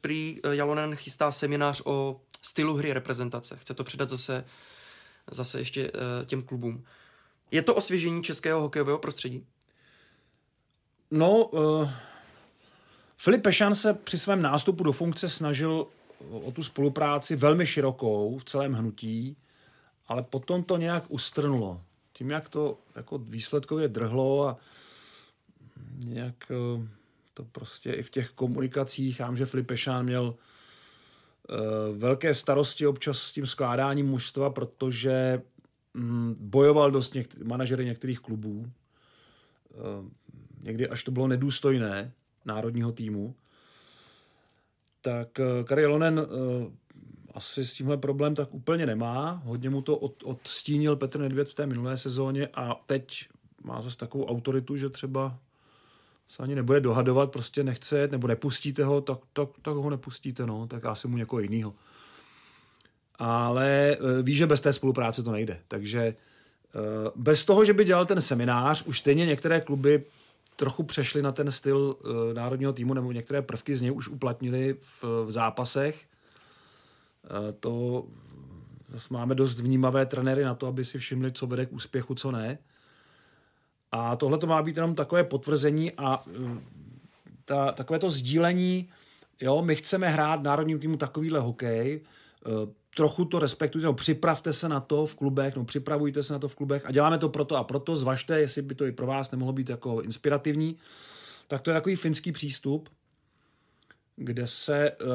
[0.01, 3.57] prý Jalonen chystá seminář o stylu hry reprezentace.
[3.57, 4.45] Chce to předat zase,
[5.31, 5.91] zase ještě
[6.25, 6.83] těm klubům.
[7.51, 9.45] Je to osvěžení českého hokejového prostředí?
[11.11, 11.89] No, uh
[13.23, 15.87] Filip Pešan se při svém nástupu do funkce snažil
[16.31, 19.37] o tu spolupráci velmi širokou v celém hnutí,
[20.07, 21.81] ale potom to nějak ustrnulo.
[22.13, 24.57] Tím, jak to jako výsledkově drhlo a
[25.97, 26.87] nějak eh,
[27.33, 33.19] to prostě i v těch komunikacích, já že Filip Pešán měl uh, velké starosti občas
[33.19, 35.41] s tím skládáním mužstva, protože
[35.93, 38.71] um, bojoval dost něk- manažery některých klubů.
[39.69, 40.07] Uh,
[40.61, 42.13] někdy až to bylo nedůstojné
[42.45, 43.35] národního týmu,
[45.01, 46.27] tak eh, Kari Lonen
[47.33, 49.41] asi s tímhle problém tak úplně nemá.
[49.45, 53.29] Hodně mu to od, odstínil Petr Nedvěd v té minulé sezóně a teď
[53.63, 55.39] má zase takovou autoritu, že třeba
[56.29, 60.67] se ani nebude dohadovat, prostě nechce nebo nepustíte ho, tak, tak, tak ho nepustíte, no,
[60.67, 61.73] tak asi mu někoho jiného.
[63.15, 65.59] Ale uh, ví, že bez té spolupráce to nejde.
[65.67, 66.13] Takže
[66.75, 66.81] uh,
[67.15, 70.03] bez toho, že by dělal ten seminář, už stejně některé kluby
[70.55, 74.75] trochu přešli na ten styl uh, národního týmu, nebo některé prvky z něj už uplatnili
[74.79, 76.05] v, v zápasech.
[77.59, 78.05] To
[78.87, 82.31] zase máme dost vnímavé trenéry na to, aby si všimli, co vede k úspěchu, co
[82.31, 82.57] ne.
[83.95, 86.57] A tohle to má být jenom takové potvrzení a uh,
[87.45, 88.89] ta, takové to sdílení,
[89.41, 92.01] jo, my chceme hrát v národním týmu takovýhle hokej,
[92.45, 92.53] uh,
[92.95, 96.47] trochu to respektujte, no, připravte se na to v klubech, no, připravujte se na to
[96.47, 99.31] v klubech a děláme to proto a proto, zvažte, jestli by to i pro vás
[99.31, 100.77] nemohlo být jako inspirativní.
[101.47, 102.89] Tak to je takový finský přístup,
[104.15, 105.07] kde se uh,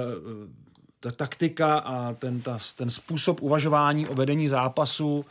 [1.01, 5.25] ta taktika a ten, ta, ten způsob uvažování o vedení zápasu,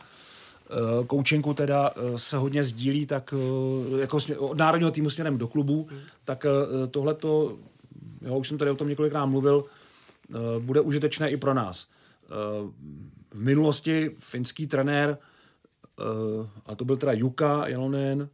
[1.06, 5.48] koučenku teda uh, se hodně sdílí, tak uh, jako směr, od národního týmu směrem do
[5.48, 6.00] klubu, hmm.
[6.24, 6.46] tak
[6.90, 7.56] tohleto,
[8.22, 9.64] jo, už jsem tady o tom několikrát mluvil,
[10.60, 11.86] bude užitečné i pro nás
[13.30, 18.28] v minulosti finský trenér, eh, a to byl teda Juka Jalonen,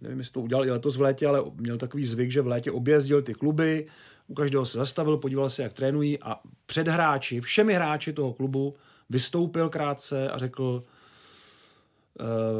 [0.00, 2.72] nevím, jestli to udělal i letos v létě, ale měl takový zvyk, že v létě
[2.72, 3.86] objezdil ty kluby,
[4.26, 8.74] u každého se zastavil, podíval se, jak trénují a před hráči, všemi hráči toho klubu
[9.10, 11.01] vystoupil krátce a řekl, eh,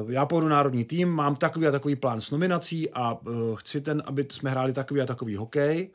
[0.08, 4.02] já půjdu národní tým, mám takový a takový plán s nominací a eh, chci ten,
[4.06, 5.90] aby jsme hráli takový a takový hokej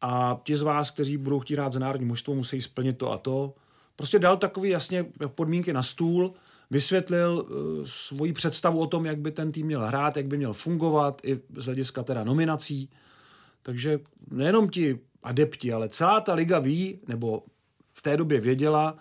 [0.00, 3.18] a ti z vás, kteří budou chtít hrát za národní mužstvo, musí splnit to a
[3.18, 3.54] to
[3.96, 6.34] Prostě dal takový jasně podmínky na stůl,
[6.70, 10.52] vysvětlil uh, svoji představu o tom, jak by ten tým měl hrát, jak by měl
[10.52, 12.90] fungovat, i z hlediska teda nominací.
[13.62, 17.42] Takže nejenom ti adepti, ale celá ta liga ví, nebo
[17.94, 18.98] v té době věděla,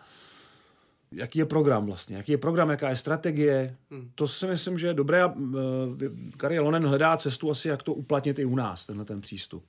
[1.15, 3.75] jaký je program vlastně, jaký je program, jaká je strategie.
[3.91, 4.11] Hmm.
[4.15, 5.35] To si myslím, že je dobré a
[6.37, 9.63] Kari Lonen hledá cestu asi, jak to uplatnit i u nás, tenhle ten přístup.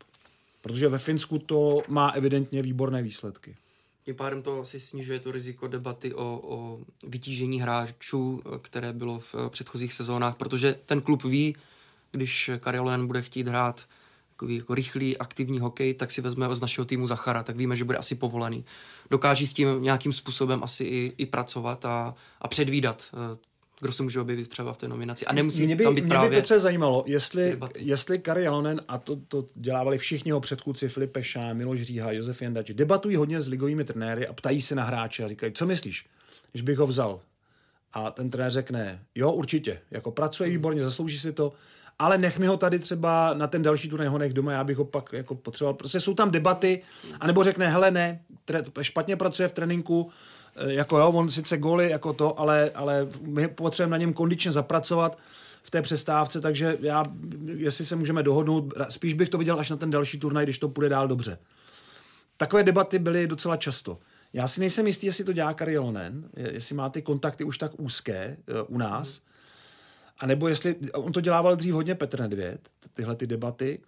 [0.60, 3.56] Protože ve Finsku to má evidentně výborné výsledky.
[4.04, 9.34] Tím pádem to asi snižuje to riziko debaty o, o vytížení hráčů, které bylo v
[9.48, 11.56] předchozích sezónách, protože ten klub ví,
[12.12, 13.86] když Kariolen bude chtít hrát
[14.36, 17.84] takový jako rychlý, aktivní hokej, tak si vezme z našeho týmu Zachara, tak víme, že
[17.84, 18.64] bude asi povolený.
[19.10, 23.38] Dokáží s tím nějakým způsobem asi i, i pracovat a, a předvídat, eh,
[23.80, 25.26] kdo se může objevit třeba v té nominaci.
[25.26, 26.30] A nemusí mě by, tam být mě právě...
[26.30, 31.24] by Petře zajímalo, jestli, jestli Kari Jalonen, a to, to dělávali všichni jeho předchůdci, Filipe
[31.24, 35.24] Šán, Miloš Říha, Josef Jandač, debatují hodně s ligovými trenéry a ptají se na hráče
[35.24, 36.06] a říkají, co myslíš,
[36.52, 37.20] když bych ho vzal?
[37.92, 41.52] A ten trenér řekne, jo, určitě, jako pracuje výborně, zaslouží si to,
[41.98, 44.76] ale nech mi ho tady třeba na ten další turnaj ho nech doma, já bych
[44.76, 45.74] ho pak jako potřeboval.
[45.74, 46.82] Prostě jsou tam debaty,
[47.20, 50.10] anebo řekne, hele ne, tre, špatně pracuje v tréninku,
[50.56, 54.52] eh, jako jo, on sice góly jako to, ale, ale my potřebujeme na něm kondičně
[54.52, 55.18] zapracovat
[55.62, 57.04] v té přestávce, takže já,
[57.46, 60.68] jestli se můžeme dohodnout, spíš bych to viděl až na ten další turnaj, když to
[60.68, 61.38] půjde dál dobře.
[62.36, 63.98] Takové debaty byly docela často.
[64.32, 67.72] Já si nejsem jistý, jestli to dělá Kari Jelonen, jestli má ty kontakty už tak
[67.76, 69.20] úzké eh, u nás,
[70.18, 73.80] a nebo jestli, on to dělával dřív hodně Petr Nedvěd, tyhle ty debaty,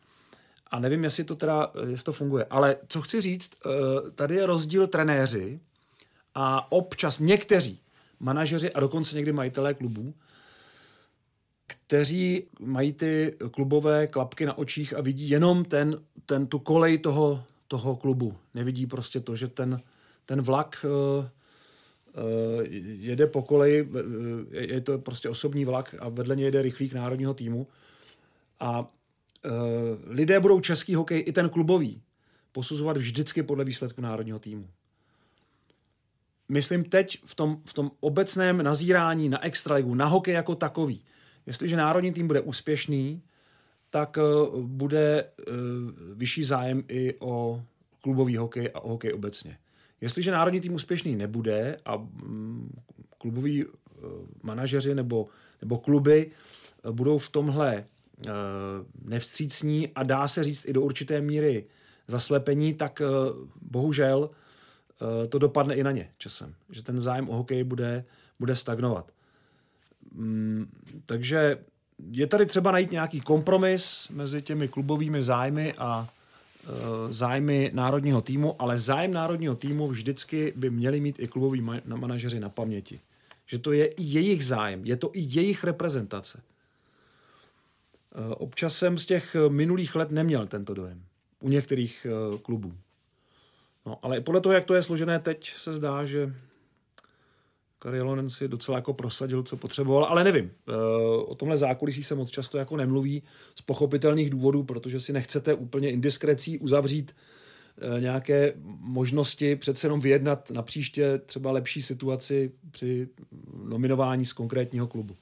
[0.71, 2.47] a nevím, jestli to teda, jestli to funguje.
[2.51, 5.61] Ale co chci říct, eh, tady je rozdíl trenéři
[6.35, 7.81] a občas někteří
[8.21, 10.14] manažeři a dokonce někdy majitelé klubů,
[11.67, 17.45] kteří mají ty klubové klapky na očích a vidí jenom ten, ten tu kolej toho,
[17.69, 18.37] toho klubu.
[18.55, 19.81] Nevidí prostě to, že ten,
[20.27, 21.31] ten vlak eh,
[22.98, 23.88] jede po koleji,
[24.52, 27.66] eh, je to prostě osobní vlak a vedle něj jede rychlík národního týmu.
[28.61, 28.90] A
[30.07, 32.02] lidé budou český hokej, i ten klubový,
[32.52, 34.68] posuzovat vždycky podle výsledku národního týmu.
[36.48, 41.04] Myslím teď v tom, v tom obecném nazírání na extraligu, na hokej jako takový.
[41.46, 43.22] Jestliže národní tým bude úspěšný,
[43.90, 44.18] tak
[44.61, 45.31] bude
[46.14, 47.62] vyšší zájem i o
[48.00, 49.59] klubový hokej a o hokej obecně.
[50.00, 52.80] Jestliže národní tým úspěšný nebude a mm,
[53.18, 53.72] kluboví uh,
[54.42, 55.26] manažeři nebo,
[55.62, 56.30] nebo kluby
[56.84, 57.84] uh, budou v tomhle
[58.26, 58.32] uh,
[59.02, 61.64] nevstřícní a dá se říct i do určité míry
[62.08, 63.02] zaslepení, tak
[63.62, 64.30] bohužel
[65.28, 66.54] to dopadne i na ně časem.
[66.70, 68.04] Že ten zájem o hokej bude,
[68.40, 69.12] bude stagnovat.
[70.12, 70.70] Mm,
[71.06, 71.58] takže
[72.11, 76.08] je tady třeba najít nějaký kompromis mezi těmi klubovými zájmy a
[77.11, 81.96] zájmy národního týmu, ale zájem národního týmu vždycky by měli mít i kluboví ma- na
[81.96, 83.00] manažeři na paměti.
[83.46, 86.40] Že to je i jejich zájem, je to i jejich reprezentace.
[86.40, 91.02] E, občas jsem z těch minulých let neměl tento dojem.
[91.40, 92.74] U některých e, klubů.
[93.87, 96.35] No, ale podle toho, jak to je složené teď, se zdá, že
[97.79, 100.51] Karielonen si docela jako prosadil, co potřeboval, ale nevím.
[100.69, 100.73] Eh,
[101.23, 103.23] o tomhle zákulisí se moc často jako nemluví
[103.55, 107.17] z pochopitelných důvodů, protože si nechcete úplně indiskrecí uzavřít
[107.79, 113.09] eh, nějaké možnosti přece jenom vyjednat na příště třeba lepší situaci při
[113.64, 115.17] nominování z konkrétního klubu.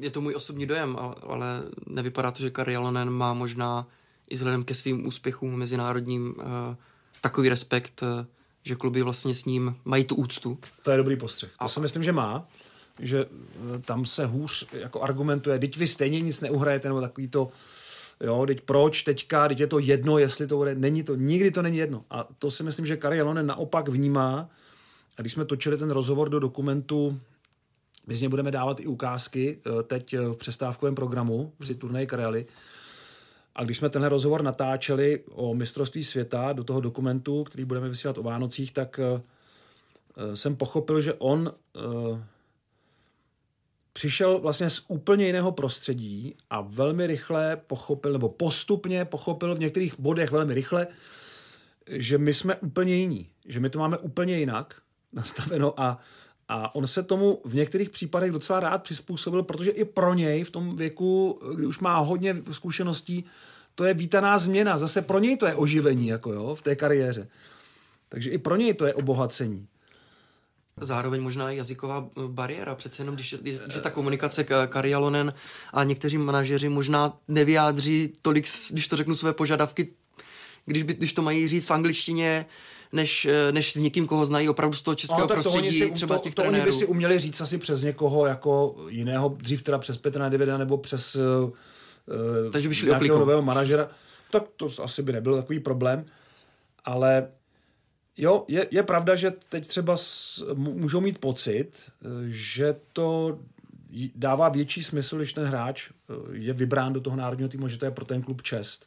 [0.00, 3.88] Je to můj osobní dojem, ale, nevypadá to, že Kari Jalonen má možná
[4.28, 6.44] i vzhledem ke svým úspěchům mezinárodním uh,
[7.20, 8.02] takový respekt
[8.68, 10.58] že kluby vlastně s ním mají tu úctu.
[10.82, 11.50] To je dobrý postřeh.
[11.62, 12.48] To si myslím, že má,
[12.98, 17.50] že eh, tam se hůř jako argumentuje, teď vy stejně nic neuhrajete, nebo takový to,
[18.20, 21.62] jo, teď proč teďka, teď je to jedno, jestli to bude, není to, nikdy to
[21.62, 22.04] není jedno.
[22.10, 24.50] A to si myslím, že Kari Jalonen naopak vnímá,
[25.16, 27.20] a když jsme točili ten rozhovor do dokumentu,
[28.06, 32.06] my z něj budeme dávat i ukázky eh, teď eh, v přestávkovém programu při turnaji
[32.06, 32.46] Karely,
[33.58, 38.18] a když jsme tenhle rozhovor natáčeli o mistrovství světa do toho dokumentu, který budeme vysílat
[38.18, 42.20] o Vánocích, tak uh, jsem pochopil, že on uh,
[43.92, 50.00] přišel vlastně z úplně jiného prostředí a velmi rychle pochopil, nebo postupně pochopil v některých
[50.00, 50.86] bodech velmi rychle,
[51.90, 55.98] že my jsme úplně jiní, že my to máme úplně jinak nastaveno a,
[56.48, 60.50] a on se tomu v některých případech docela rád přizpůsobil, protože i pro něj v
[60.50, 63.24] tom věku, kdy už má hodně zkušeností,
[63.74, 64.78] to je vítaná změna.
[64.78, 67.28] Zase pro něj to je oživení jako jo, v té kariéře.
[68.08, 69.66] Takže i pro něj to je obohacení.
[70.80, 73.36] Zároveň možná i jazyková bariéra, přece jenom, když,
[73.72, 75.34] že ta komunikace Kari Jalonen
[75.72, 79.92] a někteří manažeři možná nevyjádří tolik, když to řeknu, své požadavky,
[80.66, 82.46] když, by, když to mají říct v angličtině,
[82.92, 86.22] než, než s někým, koho znají opravdu z toho českého no, prostředí, si, třeba to,
[86.22, 86.62] těch to trenérů.
[86.62, 90.58] oni by si uměli říct asi přes někoho jako jiného, dřív teda přes Petra Nedvěda
[90.58, 91.50] nebo přes uh,
[92.52, 93.88] Takže by šli nějakého nového manažera,
[94.30, 96.04] tak to asi by nebyl takový problém.
[96.84, 97.28] Ale
[98.16, 103.38] jo, je, je pravda, že teď třeba s, můžou mít pocit, eh, že to
[104.14, 107.84] dává větší smysl, když ten hráč eh, je vybrán do toho národního týmu, že to
[107.84, 108.86] je pro ten klub čest.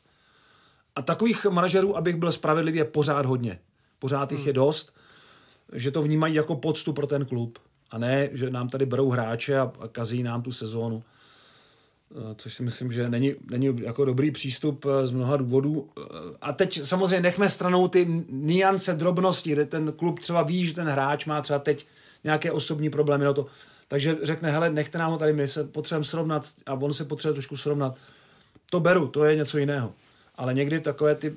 [0.95, 3.59] A takových manažerů, abych byl spravedlivý, je pořád hodně.
[4.01, 4.47] Pořád jich hmm.
[4.47, 4.93] je dost,
[5.73, 7.59] že to vnímají jako poctu pro ten klub.
[7.91, 11.03] A ne, že nám tady berou hráče a, a kazí nám tu sezónu.
[12.15, 15.89] Eh, což si myslím, že není, není jako dobrý přístup eh, z mnoha důvodů.
[15.97, 16.01] Eh,
[16.41, 20.87] a teď samozřejmě nechme stranou ty niance, drobnosti, kde ten klub třeba ví, že ten
[20.87, 21.87] hráč má třeba teď
[22.23, 23.45] nějaké osobní problémy na to.
[23.87, 27.33] Takže řekne, hele, nechte nám ho tady, my se potřebujeme srovnat a on se potřebuje
[27.33, 27.95] trošku srovnat.
[28.69, 29.93] To beru, to je něco jiného.
[30.35, 31.35] Ale někdy takové ty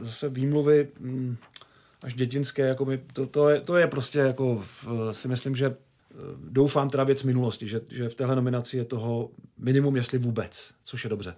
[0.00, 1.36] zase výmluvy mm,
[2.04, 4.64] až dětinské, jako my, to, to, je, to je prostě jako,
[5.12, 5.76] si myslím, že
[6.38, 11.04] doufám teda věc minulosti, že, že v téhle nominaci je toho minimum, jestli vůbec, což
[11.04, 11.34] je dobře.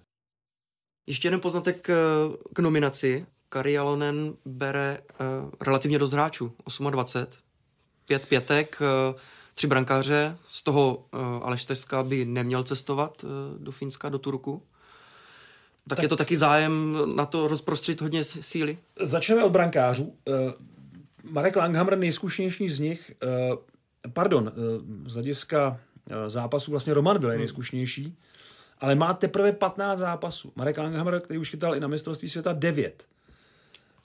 [1.06, 3.26] Ještě jeden poznatek k, eh, k nominaci.
[3.48, 6.52] Kari Alonen bere uh, relativně dost hráčů,
[6.90, 7.42] 28,
[8.06, 9.20] pět pětek, uh,
[9.54, 11.66] tři brankáře, z toho uh, Aleš
[12.02, 14.62] by neměl cestovat uh, do Finska, do Turku.
[15.88, 18.78] Tak, tak je to taky zájem na to rozprostřit hodně síly?
[19.00, 20.04] Začneme od brankářů.
[20.04, 20.34] Uh,
[21.30, 23.12] Marek Langhammer, nejzkušenější z nich,
[23.50, 23.56] uh,
[24.12, 27.38] pardon, eh, z hlediska eh, zápasu vlastně Roman byl hmm.
[27.38, 28.16] nejzkušenější,
[28.80, 30.52] ale má teprve 15 zápasů.
[30.56, 33.04] Marek Langhammer, který už chytal i na mistrovství světa 9.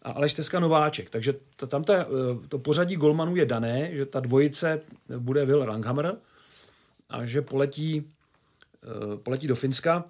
[0.01, 1.09] A Aleš Teska Nováček.
[1.09, 2.05] Takže to, tam ta, eh,
[2.47, 4.81] to pořadí golmanů je dané, že ta dvojice
[5.17, 6.15] bude Will Langhammer
[7.09, 8.07] a že poletí,
[9.23, 10.03] poletí do Finska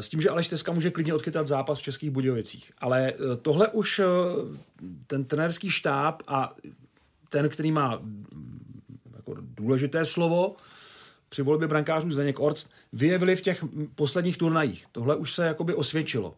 [0.00, 2.72] s tím, že Aleš Teska může klidně odchytat zápas v Českých Budějovicích.
[2.78, 4.00] Ale tohle už
[5.06, 6.54] ten trenérský štáb a
[7.28, 8.02] ten, který má
[9.16, 10.56] jako důležité slovo
[11.34, 14.84] při volbě brankářů Zdeněk Orc, vyjevili v těch posledních turnajích.
[14.92, 16.34] Tohle už se jakoby osvědčilo.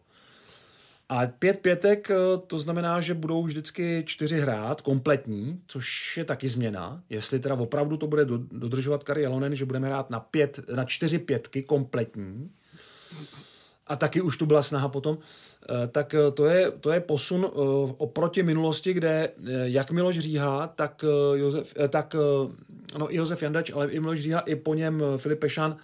[1.09, 2.15] A pět pětek, eh,
[2.47, 7.01] to znamená, že budou vždycky čtyři hrát, kompletní, což je taky změna.
[7.09, 11.19] Jestli teda opravdu to bude dodržovat Kari Jalonen, že budeme hrát na, pět, na čtyři
[11.19, 12.49] pětky kompletní,
[13.87, 17.45] a taky už tu byla snaha potom, eh, tak eh, to je, to je posun
[17.45, 17.49] eh,
[17.97, 19.31] oproti minulosti, kde
[19.63, 22.15] jak Miloš Říha, tak Josef, tak,
[22.97, 25.77] no, Josef Jandač, ale i Miloš Říha, i po něm Filip Pešan,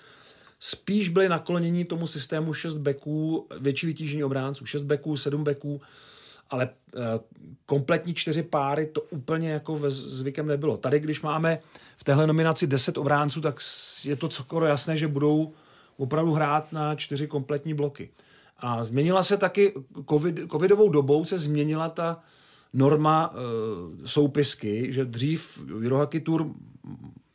[0.60, 5.82] spíš byli naklonění tomu systému 6 beků, větší vytížení obránců, 6 beků, 7 beků,
[6.50, 6.70] ale
[7.66, 10.78] kompletní čtyři páry to úplně jako ve zvykem nebylo.
[10.78, 11.60] Tady, když máme
[11.98, 13.60] v téhle nominaci 10 obránců, tak
[14.06, 15.54] je to skoro jasné, že budou
[15.98, 18.10] opravdu hrát na čtyři kompletní bloky.
[18.58, 19.74] A změnila se taky,
[20.10, 22.20] COVID, covidovou dobou se změnila ta
[22.74, 23.38] norma e,
[24.08, 26.48] soupisky, že dřív Jirohaky Tour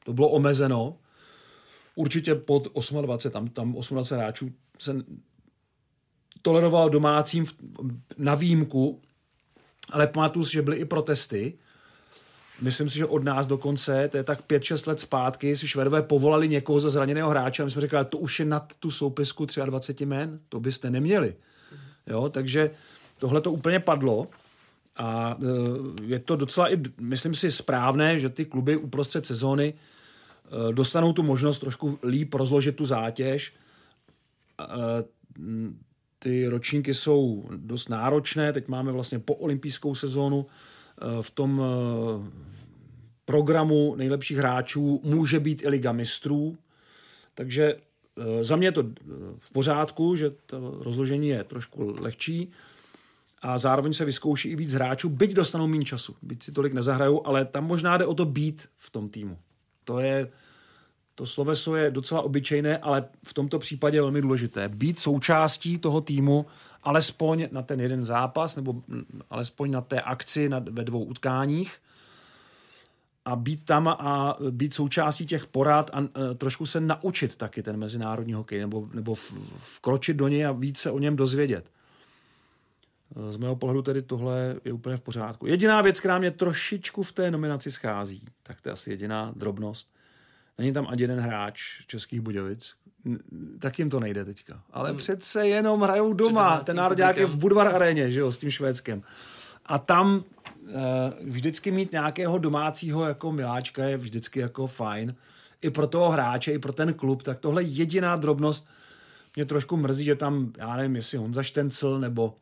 [0.05, 0.97] to bylo omezeno,
[1.94, 2.68] určitě pod
[3.01, 4.97] 28, tam, tam 28 hráčů se
[6.42, 7.47] tolerovalo domácím
[8.18, 9.01] na výjimku,
[9.90, 11.59] ale pamatuju si, že byly i protesty,
[12.61, 16.49] Myslím si, že od nás dokonce, to je tak 5-6 let zpátky, si Švedové povolali
[16.49, 20.07] někoho za zraněného hráče a my jsme řekli, to už je nad tu soupisku 23
[20.07, 21.35] men, to byste neměli.
[22.07, 22.71] Jo, takže
[23.18, 24.27] tohle to úplně padlo
[24.97, 30.73] a e, je to docela i, myslím si, správné, že ty kluby uprostřed sezóny e,
[30.73, 33.53] dostanou tu možnost trošku líp rozložit tu zátěž.
[34.61, 34.64] E,
[36.18, 40.47] ty ročníky jsou dost náročné, teď máme vlastně po olympijskou sezónu,
[41.21, 42.31] v tom eh,
[43.25, 46.59] programu nejlepších hráčů může být i Liga mistrů,
[47.35, 48.83] takže eh, za mě je to
[49.39, 52.51] v pořádku, že to rozložení je trošku lehčí
[53.43, 57.27] a zároveň se vyzkouší i víc hráčů, byť dostanou méně času, byť si tolik nezahrajou,
[57.27, 59.39] ale tam možná jde o to být v tom týmu.
[59.85, 60.31] To je,
[61.15, 64.69] to sloveso je docela obyčejné, ale v tomto případě velmi důležité.
[64.69, 66.47] Být součástí toho týmu
[66.83, 68.83] alespoň na ten jeden zápas, nebo
[69.31, 71.79] alespoň na té akci na, ve dvou utkáních
[73.25, 77.77] a být tam a být součástí těch porad a, a trošku se naučit taky ten
[77.77, 79.33] mezinárodní hokej, nebo, nebo v,
[79.77, 81.71] vkročit do něj a víc se o něm dozvědět.
[83.31, 85.47] Z mého pohledu tedy tohle je úplně v pořádku.
[85.47, 89.88] Jediná věc, která mě trošičku v té nominaci schází, tak to je asi jediná drobnost.
[90.59, 92.75] Není tam ani jeden hráč Českých Budějovic,
[93.59, 94.61] tak jim to nejde teďka.
[94.71, 94.99] Ale hmm.
[94.99, 96.61] přece jenom hrajou doma.
[96.61, 99.03] Ten národák je v Budvar aréně, že jo, s tím Švédskem.
[99.67, 100.73] A tam uh,
[101.21, 105.15] vždycky mít nějakého domácího jako miláčka je vždycky jako fajn.
[105.63, 107.23] I pro toho hráče, i pro ten klub.
[107.23, 108.69] Tak tohle jediná drobnost
[109.37, 112.35] mě trošku mrzí, že tam, já nevím, jestli Honza Štencel nebo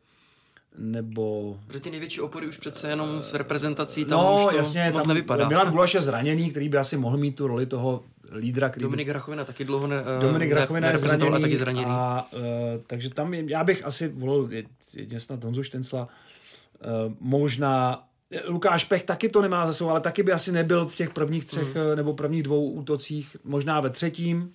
[0.78, 1.56] nebo...
[1.66, 5.02] Protože ty největší opory už přece jenom s reprezentací tam no, už to jasně, moc
[5.02, 5.48] tam nevypadá.
[5.48, 8.68] Milan Gulaš je zraněný, který by asi mohl mít tu roli toho lídra.
[8.68, 11.84] Který Dominik Rachovina taky dlouho ne, Dominik Rachovina je zraněný, a taky zraněný.
[11.88, 12.40] A, uh,
[12.86, 14.50] takže tam je, já bych asi volil
[14.94, 18.02] jedně snad Honzu Štencla, uh, možná
[18.46, 21.44] Lukáš Pech taky to nemá za sebou, ale taky by asi nebyl v těch prvních
[21.44, 21.96] třech mm.
[21.96, 24.52] nebo prvních dvou útocích, možná ve třetím.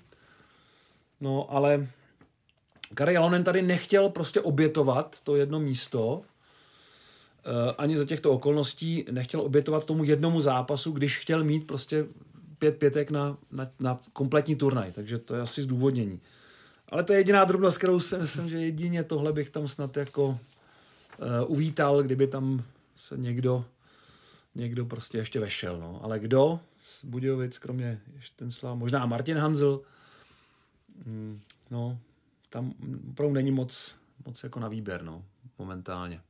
[1.22, 1.88] No, ale
[2.94, 6.22] Kari Jalonen tady nechtěl prostě obětovat to jedno místo,
[7.78, 12.06] ani za těchto okolností nechtěl obětovat tomu jednomu zápasu, když chtěl mít prostě
[12.62, 16.22] pět pětek na, na, na kompletní turnaj, takže to je asi zdůvodnění.
[16.90, 20.28] Ale to je jediná drobnost, kterou si myslím, že jedině tohle bych tam snad jako
[20.28, 20.38] uh,
[21.48, 22.64] uvítal, kdyby tam
[22.96, 23.66] se někdo,
[24.56, 25.80] někdo prostě ještě vešel.
[25.80, 26.00] No.
[26.04, 29.80] Ale kdo z Budějovic, kromě Štenslava, možná Martin Hanzel,
[31.06, 31.40] mm,
[31.72, 32.00] no,
[32.50, 32.74] tam
[33.10, 35.24] opravdu není moc, moc jako na výběr, no,
[35.60, 36.22] momentálně.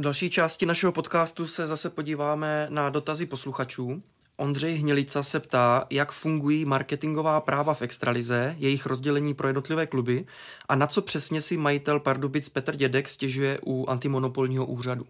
[0.00, 4.02] V další části našeho podcastu se zase podíváme na dotazy posluchačů.
[4.36, 10.26] Ondřej Hnilica se ptá, jak fungují marketingová práva v Extralize, jejich rozdělení pro jednotlivé kluby
[10.68, 15.06] a na co přesně si majitel Pardubic Petr Dědek stěžuje u antimonopolního úřadu.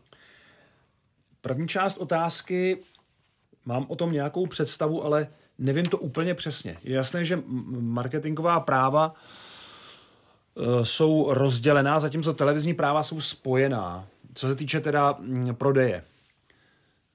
[1.41, 2.79] První část otázky,
[3.65, 5.29] mám o tom nějakou představu, ale
[5.59, 6.77] nevím to úplně přesně.
[6.83, 7.43] Je jasné, že
[7.81, 9.15] marketingová práva
[10.57, 14.07] e, jsou rozdělená, zatímco televizní práva jsou spojená.
[14.35, 15.19] Co se týče teda
[15.53, 16.05] prodeje.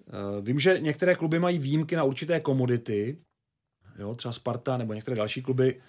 [0.08, 3.18] Eh, vím, že některé kluby mají výjimky na určité komodity,
[4.00, 5.82] jo, třeba Sparta nebo některé další kluby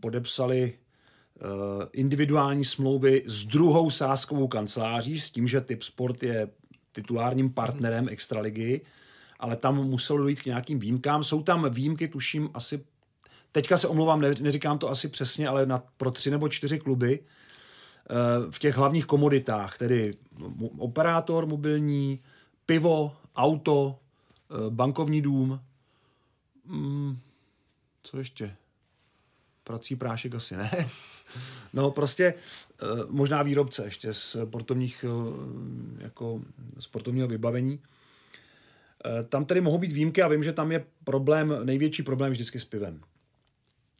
[0.00, 1.42] podepsali eh,
[1.92, 6.48] individuální smlouvy s druhou sáskovou kanceláří s tím, že Typ Sport je
[6.92, 8.80] titulárním partnerem Extraligy,
[9.38, 11.24] ale tam muselo dojít k nějakým výjimkám.
[11.24, 12.84] Jsou tam výjimky, tuším, asi
[13.52, 17.20] teďka se omlouvám, neříkám to asi přesně, ale na, pro tři nebo čtyři kluby
[18.50, 20.10] v těch hlavních komoditách, tedy
[20.78, 22.20] operátor mobilní,
[22.66, 23.98] pivo, auto,
[24.50, 25.60] eh, bankovní dům,
[26.64, 27.18] mm,
[28.02, 28.56] co ještě?
[29.64, 30.70] Prací prášek asi ne.
[31.72, 36.40] No prostě eh, možná výrobce ještě z sportovních, eh, jako
[36.78, 37.80] sportovního vybavení.
[39.28, 42.64] Tam tedy mohou být výjimky a vím, že tam je problém, největší problém vždycky s
[42.64, 43.00] pivem.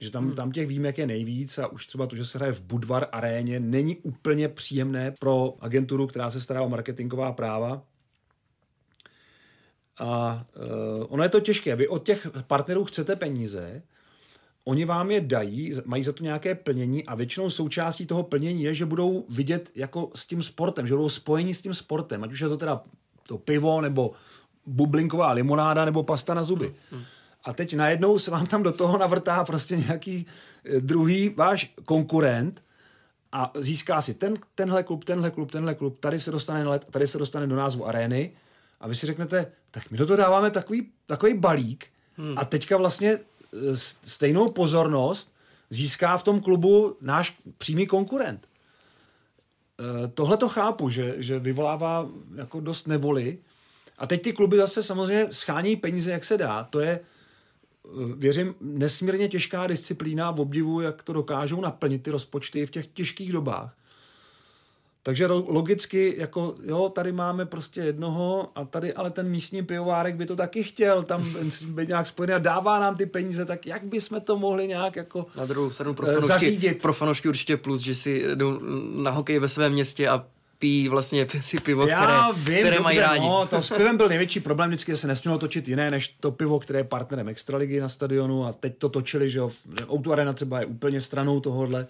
[0.01, 0.35] Že tam, hmm.
[0.35, 3.61] tam těch výjimek je nejvíc a už třeba to, že se hraje v Budvar aréně,
[3.61, 7.83] není úplně příjemné pro agenturu, která se stará o marketingová práva,
[9.99, 11.77] a uh, ono je to těžké.
[11.77, 13.83] Vy od těch partnerů chcete peníze,
[14.65, 18.75] oni vám je dají, mají za to nějaké plnění a většinou součástí toho plnění je,
[18.75, 22.41] že budou vidět jako s tím sportem, že budou spojení s tím sportem, ať už
[22.41, 22.83] je to teda
[23.29, 24.13] to pivo, nebo
[24.67, 26.75] bublinková limonáda, nebo pasta na zuby.
[27.47, 30.27] A teď najednou se vám tam do toho navrtá prostě nějaký
[30.65, 32.63] eh, druhý váš konkurent
[33.33, 36.87] a získá si ten, tenhle klub, tenhle klub, tenhle klub, tady se dostane na let,
[36.91, 38.33] tady se dostane do názvu arény
[38.81, 41.87] a vy si řeknete, tak my do toho dáváme takový, takový balík
[42.17, 42.39] hmm.
[42.39, 43.19] a teďka vlastně e,
[44.05, 45.35] stejnou pozornost
[45.71, 48.49] získá v tom klubu náš přímý konkurent.
[50.05, 53.39] E, tohle to chápu, že, že vyvolává jako dost nevoli.
[53.99, 56.65] A teď ty kluby zase samozřejmě schání peníze, jak se dá.
[56.65, 57.01] To je,
[58.17, 63.33] věřím, nesmírně těžká disciplína v obdivu, jak to dokážou naplnit ty rozpočty v těch těžkých
[63.33, 63.75] dobách.
[65.03, 70.27] Takže logicky, jako jo, tady máme prostě jednoho a tady ale ten místní pivovárek by
[70.27, 71.35] to taky chtěl tam
[71.67, 75.27] být nějak spojený a dává nám ty peníze, tak jak bychom to mohli nějak jako
[75.37, 76.83] Na druhou stranu pro fanoušky, zařídit.
[76.83, 78.61] pro fanoušky určitě plus, že si jdou
[79.03, 80.27] na hokej ve svém městě a
[80.59, 83.21] pijí vlastně si pivo, Já které, vím, které dobře, mají rádi.
[83.21, 86.59] No, to s pivem byl největší problém, vždycky se nesmělo točit jiné než to pivo,
[86.59, 89.51] které je partnerem Extraligy na stadionu a teď to točili, že jo,
[89.93, 91.87] Outu Arena třeba je úplně stranou tohohle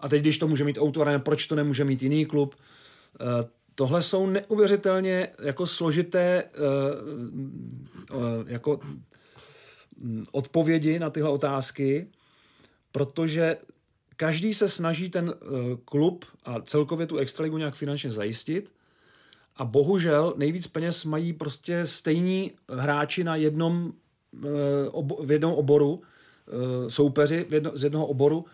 [0.00, 2.54] a teď, když to může mít Auto Arena, proč to nemůže mít jiný klub?
[3.20, 6.48] Eh, tohle jsou neuvěřitelně jako složité eh,
[8.10, 8.14] eh,
[8.46, 8.80] jako
[9.98, 12.06] mm, odpovědi na tyhle otázky,
[12.92, 13.56] protože
[14.20, 15.34] každý se snaží ten
[15.84, 18.72] klub a celkově tu extraligu nějak finančně zajistit
[19.56, 23.92] a bohužel nejvíc peněz mají prostě stejní hráči na jednom,
[25.24, 26.02] v jednom oboru,
[26.88, 28.44] soupeři z jednoho oboru,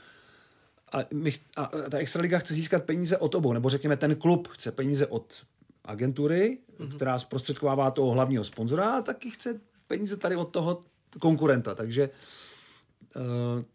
[0.93, 4.73] a, my, a ta Extraliga chce získat peníze od obou, nebo řekněme ten klub chce
[4.73, 5.43] peníze od
[5.85, 6.97] agentury, mm-hmm.
[6.97, 10.85] která zprostředkovává toho hlavního sponzora a taky chce peníze tady od toho
[11.19, 12.46] konkurenta, takže uh,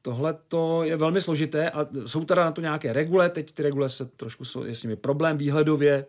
[0.01, 3.89] tohle to je velmi složité a jsou teda na to nějaké regule, teď ty regule
[3.89, 6.05] se trošku jsou, je s nimi problém výhledově,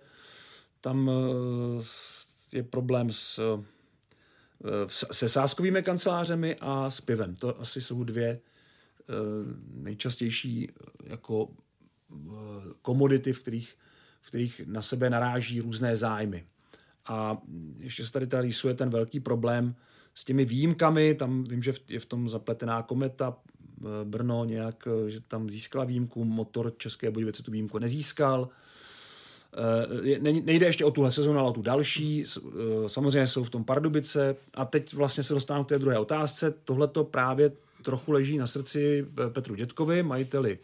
[0.80, 1.84] tam uh,
[2.52, 3.64] je problém s, uh,
[4.88, 7.34] se sáskovými kancelářemi a s pivem.
[7.34, 8.40] To asi jsou dvě
[9.12, 9.14] Eh,
[9.74, 12.14] nejčastější eh, jako eh,
[12.82, 13.76] komodity, v kterých,
[14.20, 16.46] v kterých na sebe naráží různé zájmy.
[17.06, 17.38] A
[17.78, 19.74] ještě se tady tady rýsuje ten velký problém
[20.14, 23.36] s těmi výjimkami, tam vím, že je v tom zapletená kometa,
[24.04, 28.48] Brno nějak, že tam získala výjimku, motor České Budějovice tu výjimku nezískal.
[30.12, 32.24] Eh, nejde ještě o tuhle sezónu, ale o tu další.
[32.24, 36.54] Eh, samozřejmě jsou v tom Pardubice a teď vlastně se dostávám k té druhé otázce.
[36.64, 37.52] Tohle to právě
[37.82, 40.58] trochu leží na srdci Petru Dětkovi, majiteli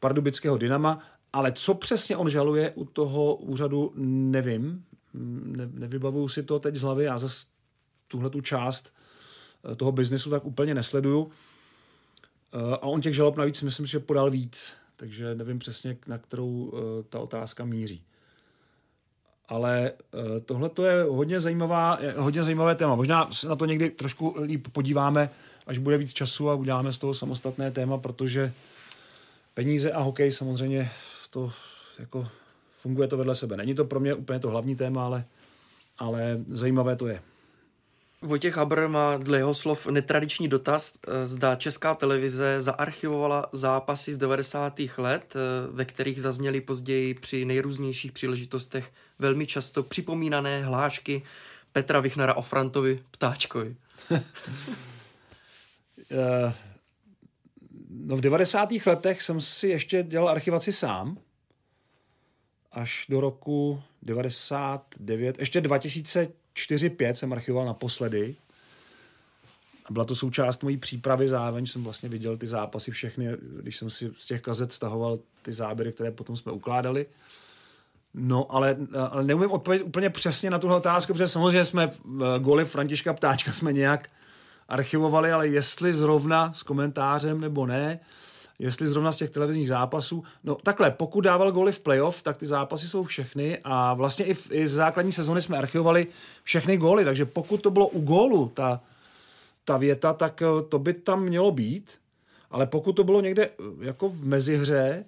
[0.00, 0.98] pardubického Dynama,
[1.32, 4.84] ale co přesně on žaluje u toho úřadu, nevím.
[5.44, 7.46] Ne, nevybavuju si to teď z hlavy, já zase
[8.14, 8.92] tuhle tu část
[9.72, 11.30] eh, toho biznesu tak úplně nesleduju.
[12.72, 16.80] A on těch žalob navíc myslím, že podal víc takže nevím přesně, na kterou uh,
[17.08, 18.02] ta otázka míří.
[19.48, 19.92] Ale
[20.44, 22.94] tohle to je hodně, zajímavá, hodně zajímavé téma.
[22.94, 25.30] Možná se na to někdy trošku líp podíváme,
[25.66, 28.52] až bude víc času a uděláme z toho samostatné téma, protože
[29.54, 30.90] peníze a hokej samozřejmě
[31.30, 31.52] to
[31.98, 32.28] jako
[32.76, 33.56] funguje to vedle sebe.
[33.56, 35.24] Není to pro mě úplně to hlavní téma, ale,
[35.98, 37.22] ale zajímavé to je.
[38.24, 44.16] Vojtěch Habr má dle jeho slov netradiční dotaz, eh, zda česká televize zaarchivovala zápasy z
[44.16, 44.98] 90.
[44.98, 45.38] let, eh,
[45.70, 51.22] ve kterých zazněly později při nejrůznějších příležitostech velmi často připomínané hlášky
[51.72, 53.76] Petra Vichnara o Frantovi Ptáčkovi.
[56.10, 56.54] Eh,
[57.90, 58.86] no v 90.
[58.86, 61.18] letech jsem si ještě dělal archivaci sám,
[62.72, 68.34] až do roku 99, ještě 2000 4-5 jsem archivoval naposledy.
[69.86, 73.28] A byla to součást mojí přípravy, zároveň jsem vlastně viděl ty zápasy všechny,
[73.60, 77.06] když jsem si z těch kazet stahoval ty záběry, které potom jsme ukládali.
[78.14, 78.76] No, ale,
[79.10, 81.90] ale neumím odpovědět úplně přesně na tuhle otázku, protože samozřejmě jsme
[82.38, 84.10] goly Františka Ptáčka jsme nějak
[84.68, 88.00] archivovali, ale jestli zrovna s komentářem nebo ne,
[88.58, 90.24] jestli zrovna z těch televizních zápasů.
[90.44, 94.34] No takhle, pokud dával góly v playoff, tak ty zápasy jsou všechny a vlastně i,
[94.34, 96.06] v, i z základní sezony jsme archivovali
[96.42, 98.80] všechny góly, takže pokud to bylo u gólu, ta,
[99.64, 101.90] ta věta, tak eh, to by tam mělo být,
[102.50, 103.50] ale pokud to bylo někde eh,
[103.80, 105.04] jako v mezihře,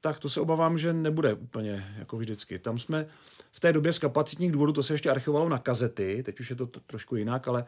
[0.00, 2.58] tak to se obávám, že nebude úplně jako vždycky.
[2.58, 3.06] Tam jsme
[3.52, 6.56] v té době z kapacitních důvodů, to se ještě archivovalo na kazety, teď už je
[6.56, 7.64] to trošku jinak, ale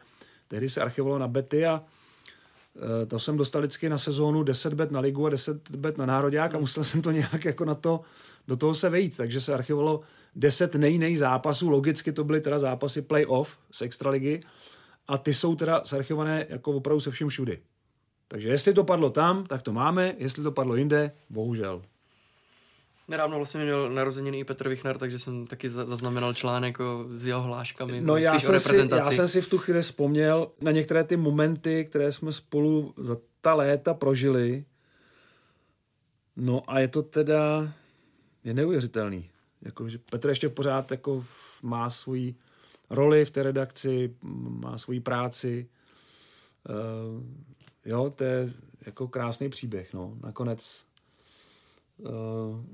[0.47, 1.83] tehdy se archivovalo na bety a
[3.07, 6.55] to jsem dostal vždycky na sezónu 10 bet na ligu a 10 bet na národák
[6.55, 8.01] a musel jsem to nějak jako na to,
[8.47, 9.17] do toho se vejít.
[9.17, 9.99] Takže se archivovalo
[10.35, 14.41] 10 nej, zápasů, logicky to byly teda zápasy playoff z extraligy
[15.07, 17.59] a ty jsou teda zarchivované jako opravdu se vším všudy.
[18.27, 21.81] Takže jestli to padlo tam, tak to máme, jestli to padlo jinde, bohužel.
[23.07, 27.41] Nedávno vlastně měl narozeniny i Petr Vichner, takže jsem taky zaznamenal článek o, s jeho
[27.41, 28.01] hláškami.
[28.01, 31.85] No já jsem, si, já jsem si v tu chvíli vzpomněl na některé ty momenty,
[31.85, 34.65] které jsme spolu za ta léta prožili.
[36.35, 37.73] No a je to teda
[38.43, 39.29] je neuvěřitelný.
[39.61, 41.25] Jako, že Petr ještě pořád jako
[41.63, 42.35] má svoji
[42.89, 44.15] roli v té redakci,
[44.61, 45.69] má svoji práci.
[46.69, 47.23] Uh,
[47.85, 48.53] jo, to je
[48.85, 49.93] jako krásný příběh.
[49.93, 50.17] No.
[50.23, 50.83] Nakonec
[52.01, 52.65] uh,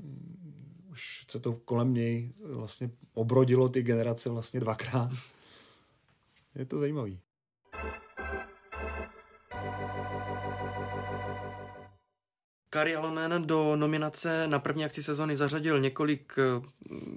[0.92, 5.12] už se to kolem něj vlastně obrodilo ty generace vlastně dvakrát.
[6.56, 7.20] Je to zajímavý.
[12.70, 16.68] Kari Alonen do nominace na první akci sezony zařadil několik, eh,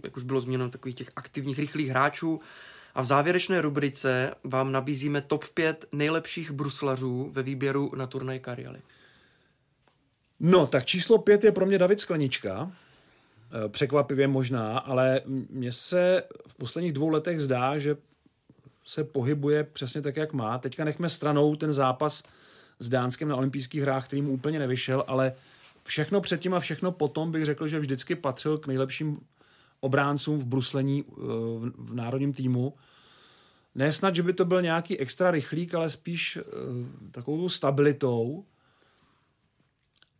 [0.04, 2.40] jak už bylo zmíněno, takových těch aktivních, rychlých hráčů.
[2.94, 8.80] A v závěrečné rubrice vám nabízíme top 5 nejlepších bruslařů ve výběru na turnaj Karialy.
[10.40, 12.72] No, tak číslo pět je pro mě David Sklenička.
[13.52, 15.20] Eh, překvapivě možná, ale
[15.50, 17.96] mně se v posledních dvou letech zdá, že
[18.84, 20.58] se pohybuje přesně tak, jak má.
[20.58, 22.22] Teďka nechme stranou ten zápas
[22.78, 25.32] s Dánskem na olympijských hrách, který mu úplně nevyšel, ale
[25.84, 29.20] všechno předtím a všechno potom bych řekl, že vždycky patřil k nejlepším
[29.80, 31.12] obráncům v bruslení eh,
[31.78, 32.74] v národním týmu.
[33.74, 36.42] Ne snad, že by to byl nějaký extra rychlík, ale spíš eh,
[37.10, 38.44] takovou stabilitou,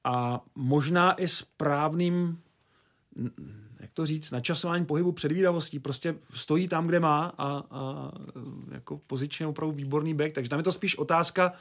[0.04, 2.38] a možná i správným
[3.80, 8.12] jak to říct, načasování pohybu předvídavostí, prostě stojí tam, kde má a, a
[8.70, 11.52] jako pozičně opravdu výborný back, takže tam je to spíš otázka,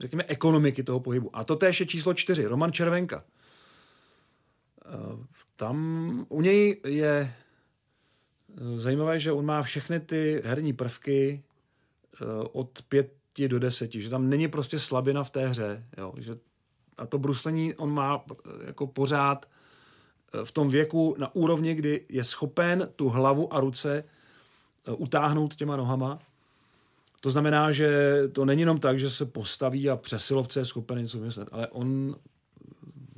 [0.00, 1.30] řekněme, ekonomiky toho pohybu.
[1.36, 3.24] A to též je číslo čtyři, Roman Červenka.
[5.56, 7.34] Tam u něj je
[8.76, 11.42] zajímavé, že on má všechny ty herní prvky
[12.14, 16.36] eh, od pěti do deseti, že tam není prostě slabina v té hře, jo, že
[16.98, 22.04] a to bruslení on má eh, jako pořád eh, v tom věku na úrovni, kdy
[22.08, 24.04] je schopen tu hlavu a ruce
[24.88, 26.18] eh, utáhnout těma nohama.
[27.20, 31.18] To znamená, že to není jenom tak, že se postaví a přesilovce je schopen něco
[31.18, 32.16] vymyslet, ale on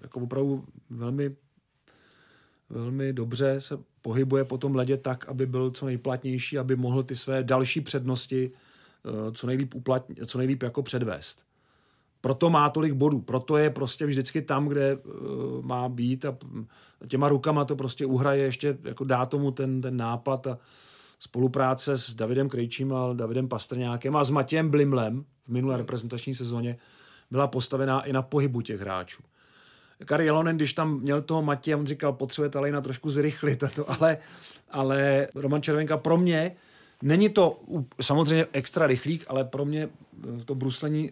[0.02, 1.36] jako opravdu velmi,
[2.70, 7.16] velmi dobře se pohybuje po tom ledě tak, aby byl co nejplatnější, aby mohl ty
[7.16, 8.50] své další přednosti
[9.32, 11.45] co nejlíp, uplatň, co nejlíp jako předvést.
[12.20, 16.36] Proto má tolik bodů, proto je prostě vždycky tam, kde uh, má být a
[17.08, 20.58] těma rukama to prostě uhraje, ještě jako dá tomu ten, ten nápad a
[21.18, 26.78] spolupráce s Davidem Krejčím a Davidem Pastrňákem a s Matějem Blimlem v minulé reprezentační sezóně
[27.30, 29.22] byla postavená i na pohybu těch hráčů.
[30.04, 33.90] Kari Jelonen, když tam měl toho Matěje, on říkal, potřebuje na trošku zrychlit, a to,
[33.90, 34.18] ale,
[34.70, 36.56] ale Roman Červenka pro mě
[37.02, 37.60] není to
[38.00, 39.88] samozřejmě extra rychlík, ale pro mě
[40.44, 41.10] to bruslení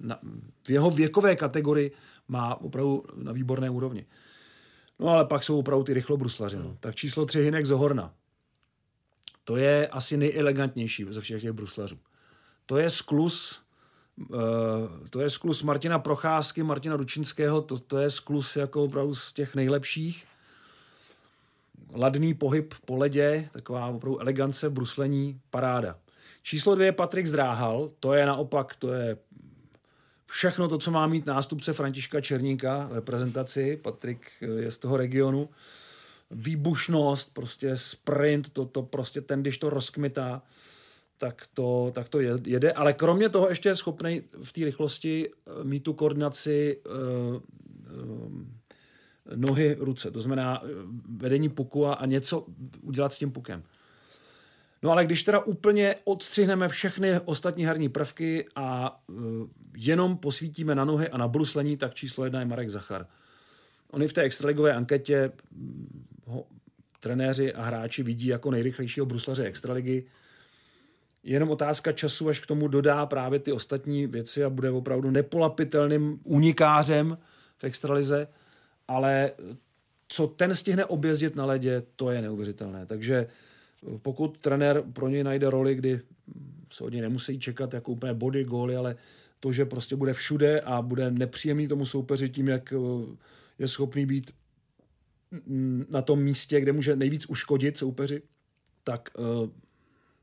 [0.00, 0.18] na,
[0.66, 1.92] v jeho věkové kategorii
[2.28, 4.06] má opravdu na výborné úrovni.
[4.98, 6.56] No ale pak jsou opravdu ty rychlobruslaři.
[6.56, 6.76] No.
[6.80, 8.14] Tak číslo tři Hinek Zohorna.
[9.44, 11.98] To je asi nejelegantnější ze všech těch bruslařů.
[12.66, 13.60] To je sklus
[14.30, 19.32] Uh, to je sklus Martina Procházky, Martina Ručinského, to, to je sklus jako opravdu z
[19.32, 20.26] těch nejlepších.
[21.92, 25.98] Ladný pohyb po ledě, taková opravdu elegance, bruslení, paráda.
[26.42, 29.16] Číslo dvě je Patrik Zdráhal, to je naopak, to je
[30.30, 33.76] všechno to, co má mít nástupce Františka Černíka v reprezentaci.
[33.76, 35.48] Patrik je z toho regionu.
[36.30, 40.42] Výbušnost, prostě sprint, to, to prostě ten, když to rozkmitá,
[41.18, 42.72] tak to, tak to jede.
[42.72, 47.42] Ale kromě toho ještě je schopný v té rychlosti eh, mít tu koordinaci uh,
[49.34, 50.10] nohy, ruce.
[50.10, 50.62] To znamená
[51.16, 52.46] vedení puku a, a něco
[52.82, 53.62] udělat s tím pukem.
[54.82, 59.16] No ale když teda úplně odstřihneme všechny ostatní herní prvky a uh,
[59.76, 63.06] jenom posvítíme na nohy a na bruslení, tak číslo jedna je Marek Zachar.
[63.90, 66.46] Oni v té extraligové anketě mm, ho
[67.00, 70.04] trenéři a hráči vidí jako nejrychlejšího bruslaře extraligy.
[71.22, 76.20] Jenom otázka času, až k tomu dodá právě ty ostatní věci a bude opravdu nepolapitelným
[76.24, 77.18] unikářem
[77.58, 78.28] v extralize,
[78.88, 79.30] ale
[80.08, 82.86] co ten stihne objezdit na ledě, to je neuvěřitelné.
[82.86, 83.26] Takže
[84.02, 86.00] pokud trenér pro něj najde roli, kdy
[86.72, 88.96] se od něj nemusí čekat jako úplně body, góly, ale
[89.40, 92.76] to, že prostě bude všude a bude nepříjemný tomu soupeři tím, jak eh,
[93.58, 94.30] je schopný být
[95.90, 98.22] na tom místě, kde může nejvíc uškodit soupeři,
[98.84, 99.50] tak uh,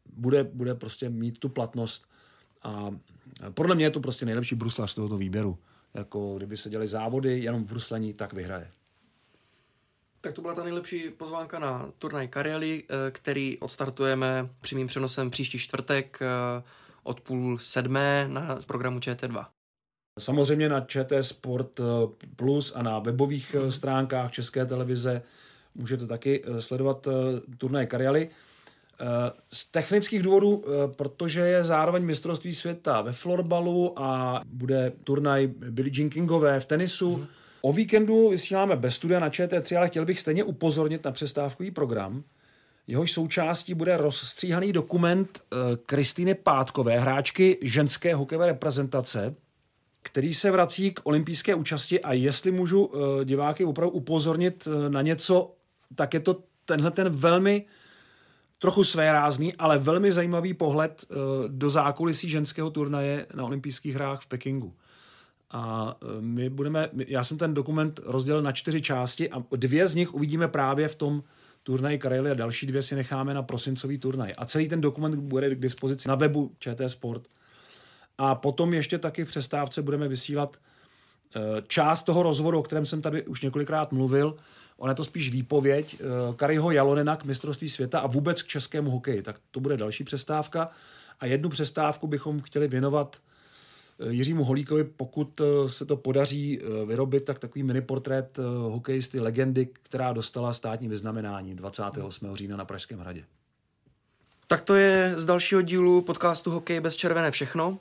[0.06, 2.08] bude, bude prostě mít tu platnost.
[2.64, 2.92] A
[3.54, 5.58] podle mě je to prostě nejlepší bruslař tohoto výběru.
[5.94, 8.72] Jako kdyby se děli závody jenom v bruslení, tak vyhraje.
[10.26, 15.60] Tak to byla ta nejlepší pozvánka na turnaj Kariali, eh, který odstartujeme přímým přenosem příští
[15.60, 16.64] čtvrtek eh,
[17.04, 19.46] od půl sedmé na programu ČT2.
[20.20, 21.84] Samozřejmě na ČT Sport eh,
[22.36, 25.22] Plus a na webových stránkách České televize
[25.76, 27.08] můžete taky sledovat
[27.58, 28.30] turnaj Kariali.
[29.54, 30.64] Z technických důvodů,
[30.96, 37.16] protože je zároveň mistrovství světa ve florbalu a bude turnaj Billie Jean Kingové v tenisu,
[37.16, 37.28] hmm
[37.66, 42.24] O víkendu vysíláme bez studia na ČT3, ale chtěl bych stejně upozornit na přestávkový program.
[42.88, 45.56] Jehož součástí bude rozstříhaný dokument eh,
[45.86, 49.36] Kristýny Pátkové, hráčky ženské hokejové reprezentace,
[50.02, 55.02] který se vrací k olympijské účasti a jestli můžu eh, diváky opravdu upozornit eh, na
[55.02, 55.56] něco,
[55.96, 57.66] tak je to tenhle ten velmi
[58.60, 61.06] trochu svérázný, ale velmi zajímavý pohled
[61.48, 64.74] do zákulisí ženského turnaje na olympijských hrách v Pekingu.
[65.52, 69.96] A e, my budeme, já jsem ten dokument rozdělil na čtyři části a dvě z
[69.96, 71.24] nich uvidíme právě v tom
[71.64, 74.34] turnaji Karely a další dvě si necháme na prosincový turnaj.
[74.38, 77.28] A celý ten dokument bude k dispozici na webu ČT Sport.
[78.18, 80.58] A potom ještě taky v přestávce budeme vysílat
[81.36, 84.36] e, část toho rozhovoru, o kterém jsem tady už několikrát mluvil.
[84.78, 88.92] On je to spíš výpověď e, Kariho Jalonena k mistrovství světa a vůbec k českému
[88.92, 89.22] hokeji.
[89.22, 90.70] Tak to bude další přestávka.
[91.20, 93.18] A jednu přestávku bychom chtěli věnovat
[94.10, 100.14] Jiřímu Holíkovi, pokud eh, se to podaří eh, vyrobit, tak takový miniportrét hokejisty legendy, která
[100.14, 102.36] dostala státní vyznamenání 28.
[102.36, 103.24] října na Pražském hradě.
[104.48, 107.80] Tak to je z dalšího dílu podcastu Hokej bez červené všechno.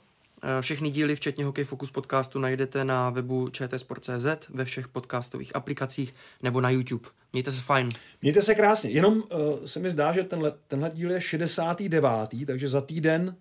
[0.61, 6.61] Všechny díly, včetně Hokej Focus podcastu, najdete na webu čtsport.cz, ve všech podcastových aplikacích nebo
[6.61, 7.09] na YouTube.
[7.33, 7.89] Mějte se fajn.
[8.21, 8.89] Mějte se krásně.
[8.89, 12.09] Jenom uh, se mi zdá, že tenhle, tenhle díl je 69.
[12.47, 13.35] takže za týden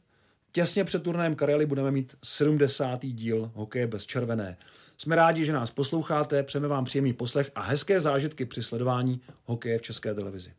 [0.56, 3.06] Těsně před turnajem Karely budeme mít 70.
[3.06, 4.56] díl Hokeje bez červené.
[4.98, 9.78] Jsme rádi, že nás posloucháte, přejeme vám příjemný poslech a hezké zážitky při sledování hokeje
[9.78, 10.52] v České televizi.